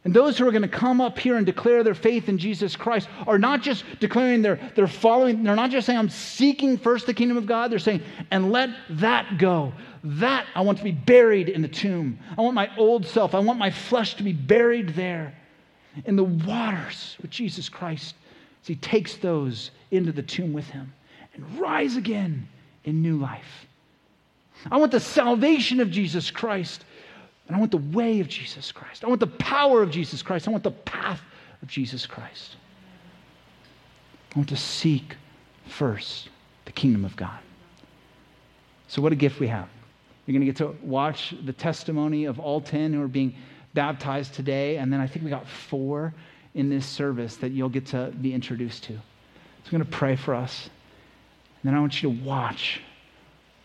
And 0.03 0.13
those 0.13 0.37
who 0.37 0.47
are 0.47 0.51
going 0.51 0.61
to 0.61 0.67
come 0.69 1.01
up 1.01 1.19
here 1.19 1.35
and 1.35 1.45
declare 1.45 1.83
their 1.83 1.93
faith 1.93 2.29
in 2.29 2.37
Jesus 2.37 2.75
Christ 2.75 3.09
are 3.25 3.37
not 3.37 3.61
just 3.61 3.83
declaring 3.99 4.41
their, 4.41 4.57
they're 4.75 4.87
following, 4.87 5.43
they're 5.43 5.55
not 5.55 5.71
just 5.71 5.85
saying, 5.85 5.99
I'm 5.99 6.09
seeking 6.09 6.77
first 6.77 7.07
the 7.07 7.13
kingdom 7.13 7.35
of 7.35 7.45
God. 7.45 7.71
They're 7.71 7.79
saying, 7.79 8.01
and 8.31 8.51
let 8.51 8.69
that 8.89 9.37
go. 9.37 9.73
That 10.03 10.45
I 10.55 10.61
want 10.61 10.77
to 10.77 10.83
be 10.83 10.91
buried 10.91 11.49
in 11.49 11.61
the 11.61 11.67
tomb. 11.67 12.19
I 12.37 12.41
want 12.41 12.55
my 12.55 12.69
old 12.77 13.05
self, 13.05 13.35
I 13.35 13.39
want 13.39 13.59
my 13.59 13.71
flesh 13.71 14.13
to 14.15 14.23
be 14.23 14.33
buried 14.33 14.89
there 14.89 15.35
in 16.05 16.15
the 16.15 16.23
waters 16.23 17.17
with 17.21 17.31
Jesus 17.31 17.67
Christ 17.67 18.15
as 18.61 18.67
he 18.67 18.75
takes 18.75 19.15
those 19.15 19.71
into 19.91 20.11
the 20.11 20.23
tomb 20.23 20.53
with 20.53 20.67
him 20.67 20.93
and 21.33 21.59
rise 21.59 21.97
again 21.97 22.47
in 22.85 23.01
new 23.01 23.17
life. 23.17 23.67
I 24.71 24.77
want 24.77 24.91
the 24.91 24.99
salvation 24.99 25.79
of 25.79 25.91
Jesus 25.91 26.31
Christ, 26.31 26.83
and 27.47 27.55
I 27.55 27.59
want 27.59 27.71
the 27.71 27.77
way 27.77 28.19
of 28.19 28.27
Jesus 28.27 28.71
Christ. 28.71 29.03
I 29.03 29.07
want 29.07 29.21
the 29.21 29.27
power 29.27 29.81
of 29.81 29.89
Jesus 29.89 30.21
Christ. 30.21 30.47
I 30.47 30.51
want 30.51 30.63
the 30.63 30.71
path 30.71 31.21
of 31.61 31.67
Jesus 31.67 32.05
Christ. 32.05 32.57
I 34.35 34.39
want 34.39 34.49
to 34.49 34.57
seek 34.57 35.15
first 35.67 36.29
the 36.65 36.71
kingdom 36.71 37.05
of 37.05 37.15
God. 37.15 37.39
So, 38.89 39.01
what 39.01 39.11
a 39.11 39.15
gift 39.15 39.39
we 39.39 39.47
have. 39.47 39.69
You're 40.25 40.33
going 40.33 40.45
to 40.45 40.45
get 40.45 40.57
to 40.57 40.75
watch 40.85 41.33
the 41.45 41.53
testimony 41.53 42.25
of 42.25 42.37
all 42.39 42.59
10 42.59 42.93
who 42.93 43.01
are 43.01 43.07
being 43.07 43.33
baptized 43.73 44.33
today, 44.33 44.77
and 44.77 44.91
then 44.91 44.99
I 44.99 45.07
think 45.07 45.23
we 45.23 45.31
got 45.31 45.47
four 45.47 46.13
in 46.53 46.69
this 46.69 46.85
service 46.85 47.37
that 47.37 47.51
you'll 47.51 47.69
get 47.69 47.85
to 47.87 48.13
be 48.21 48.33
introduced 48.33 48.83
to. 48.85 48.93
So, 48.93 48.99
I'm 49.65 49.71
going 49.71 49.85
to 49.85 49.97
pray 49.97 50.17
for 50.17 50.35
us. 50.35 50.69
And 51.63 51.71
then 51.71 51.77
I 51.77 51.79
want 51.79 52.01
you 52.01 52.09
to 52.13 52.23
watch 52.23 52.81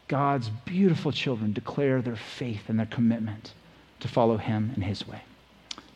God's 0.07 0.49
beautiful 0.65 1.11
children 1.11 1.53
declare 1.53 2.01
their 2.01 2.17
faith 2.17 2.69
and 2.69 2.79
their 2.79 2.87
commitment 2.87 3.53
to 4.03 4.09
follow 4.09 4.37
Him 4.37 4.73
and 4.75 4.85
His 4.85 5.07
way. 5.09 5.23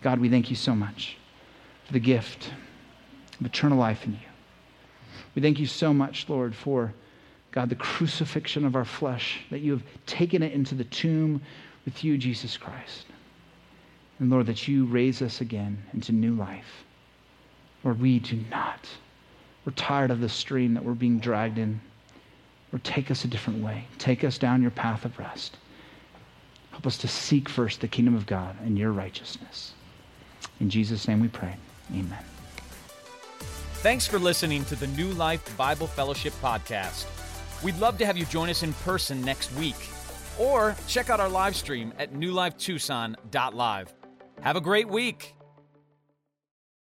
God, 0.00 0.18
we 0.18 0.28
thank 0.28 0.50
you 0.50 0.56
so 0.56 0.74
much 0.74 1.16
for 1.84 1.92
the 1.92 2.00
gift 2.00 2.50
of 3.38 3.46
eternal 3.46 3.78
life 3.78 4.04
in 4.04 4.12
you. 4.12 4.28
We 5.34 5.42
thank 5.42 5.58
you 5.58 5.66
so 5.66 5.92
much, 5.92 6.28
Lord, 6.28 6.54
for 6.54 6.94
God, 7.52 7.68
the 7.68 7.74
crucifixion 7.74 8.64
of 8.64 8.76
our 8.76 8.84
flesh, 8.84 9.40
that 9.50 9.60
you 9.60 9.72
have 9.72 9.82
taken 10.06 10.42
it 10.42 10.52
into 10.52 10.74
the 10.74 10.84
tomb 10.84 11.40
with 11.84 12.04
you, 12.04 12.18
Jesus 12.18 12.56
Christ. 12.56 13.06
And 14.18 14.30
Lord, 14.30 14.46
that 14.46 14.66
you 14.66 14.86
raise 14.86 15.22
us 15.22 15.40
again 15.40 15.82
into 15.92 16.12
new 16.12 16.34
life. 16.34 16.84
Lord, 17.84 18.00
we 18.00 18.18
do 18.18 18.40
not. 18.50 18.88
We're 19.64 19.72
tired 19.72 20.10
of 20.10 20.20
the 20.20 20.28
stream 20.28 20.74
that 20.74 20.84
we're 20.84 20.94
being 20.94 21.18
dragged 21.18 21.58
in. 21.58 21.80
Or 22.72 22.78
take 22.80 23.10
us 23.10 23.24
a 23.24 23.28
different 23.28 23.62
way. 23.62 23.86
Take 23.98 24.24
us 24.24 24.38
down 24.38 24.62
your 24.62 24.70
path 24.70 25.04
of 25.04 25.18
rest. 25.18 25.56
Help 26.76 26.86
us 26.88 26.98
to 26.98 27.08
seek 27.08 27.48
first 27.48 27.80
the 27.80 27.88
kingdom 27.88 28.14
of 28.14 28.26
God 28.26 28.54
and 28.62 28.76
your 28.76 28.92
righteousness. 28.92 29.72
In 30.60 30.68
Jesus' 30.68 31.08
name 31.08 31.20
we 31.20 31.28
pray. 31.28 31.56
Amen. 31.90 32.22
Thanks 33.76 34.06
for 34.06 34.18
listening 34.18 34.62
to 34.66 34.76
the 34.76 34.86
New 34.88 35.10
Life 35.12 35.56
Bible 35.56 35.86
Fellowship 35.86 36.34
podcast. 36.42 37.06
We'd 37.64 37.78
love 37.78 37.96
to 37.96 38.04
have 38.04 38.18
you 38.18 38.26
join 38.26 38.50
us 38.50 38.62
in 38.62 38.74
person 38.74 39.22
next 39.22 39.50
week. 39.54 39.74
Or 40.38 40.76
check 40.86 41.08
out 41.08 41.18
our 41.18 41.30
live 41.30 41.56
stream 41.56 41.94
at 41.98 42.12
newlifetucson.live. 42.12 43.94
Have 44.42 44.56
a 44.56 44.60
great 44.60 44.88
week. 44.88 45.35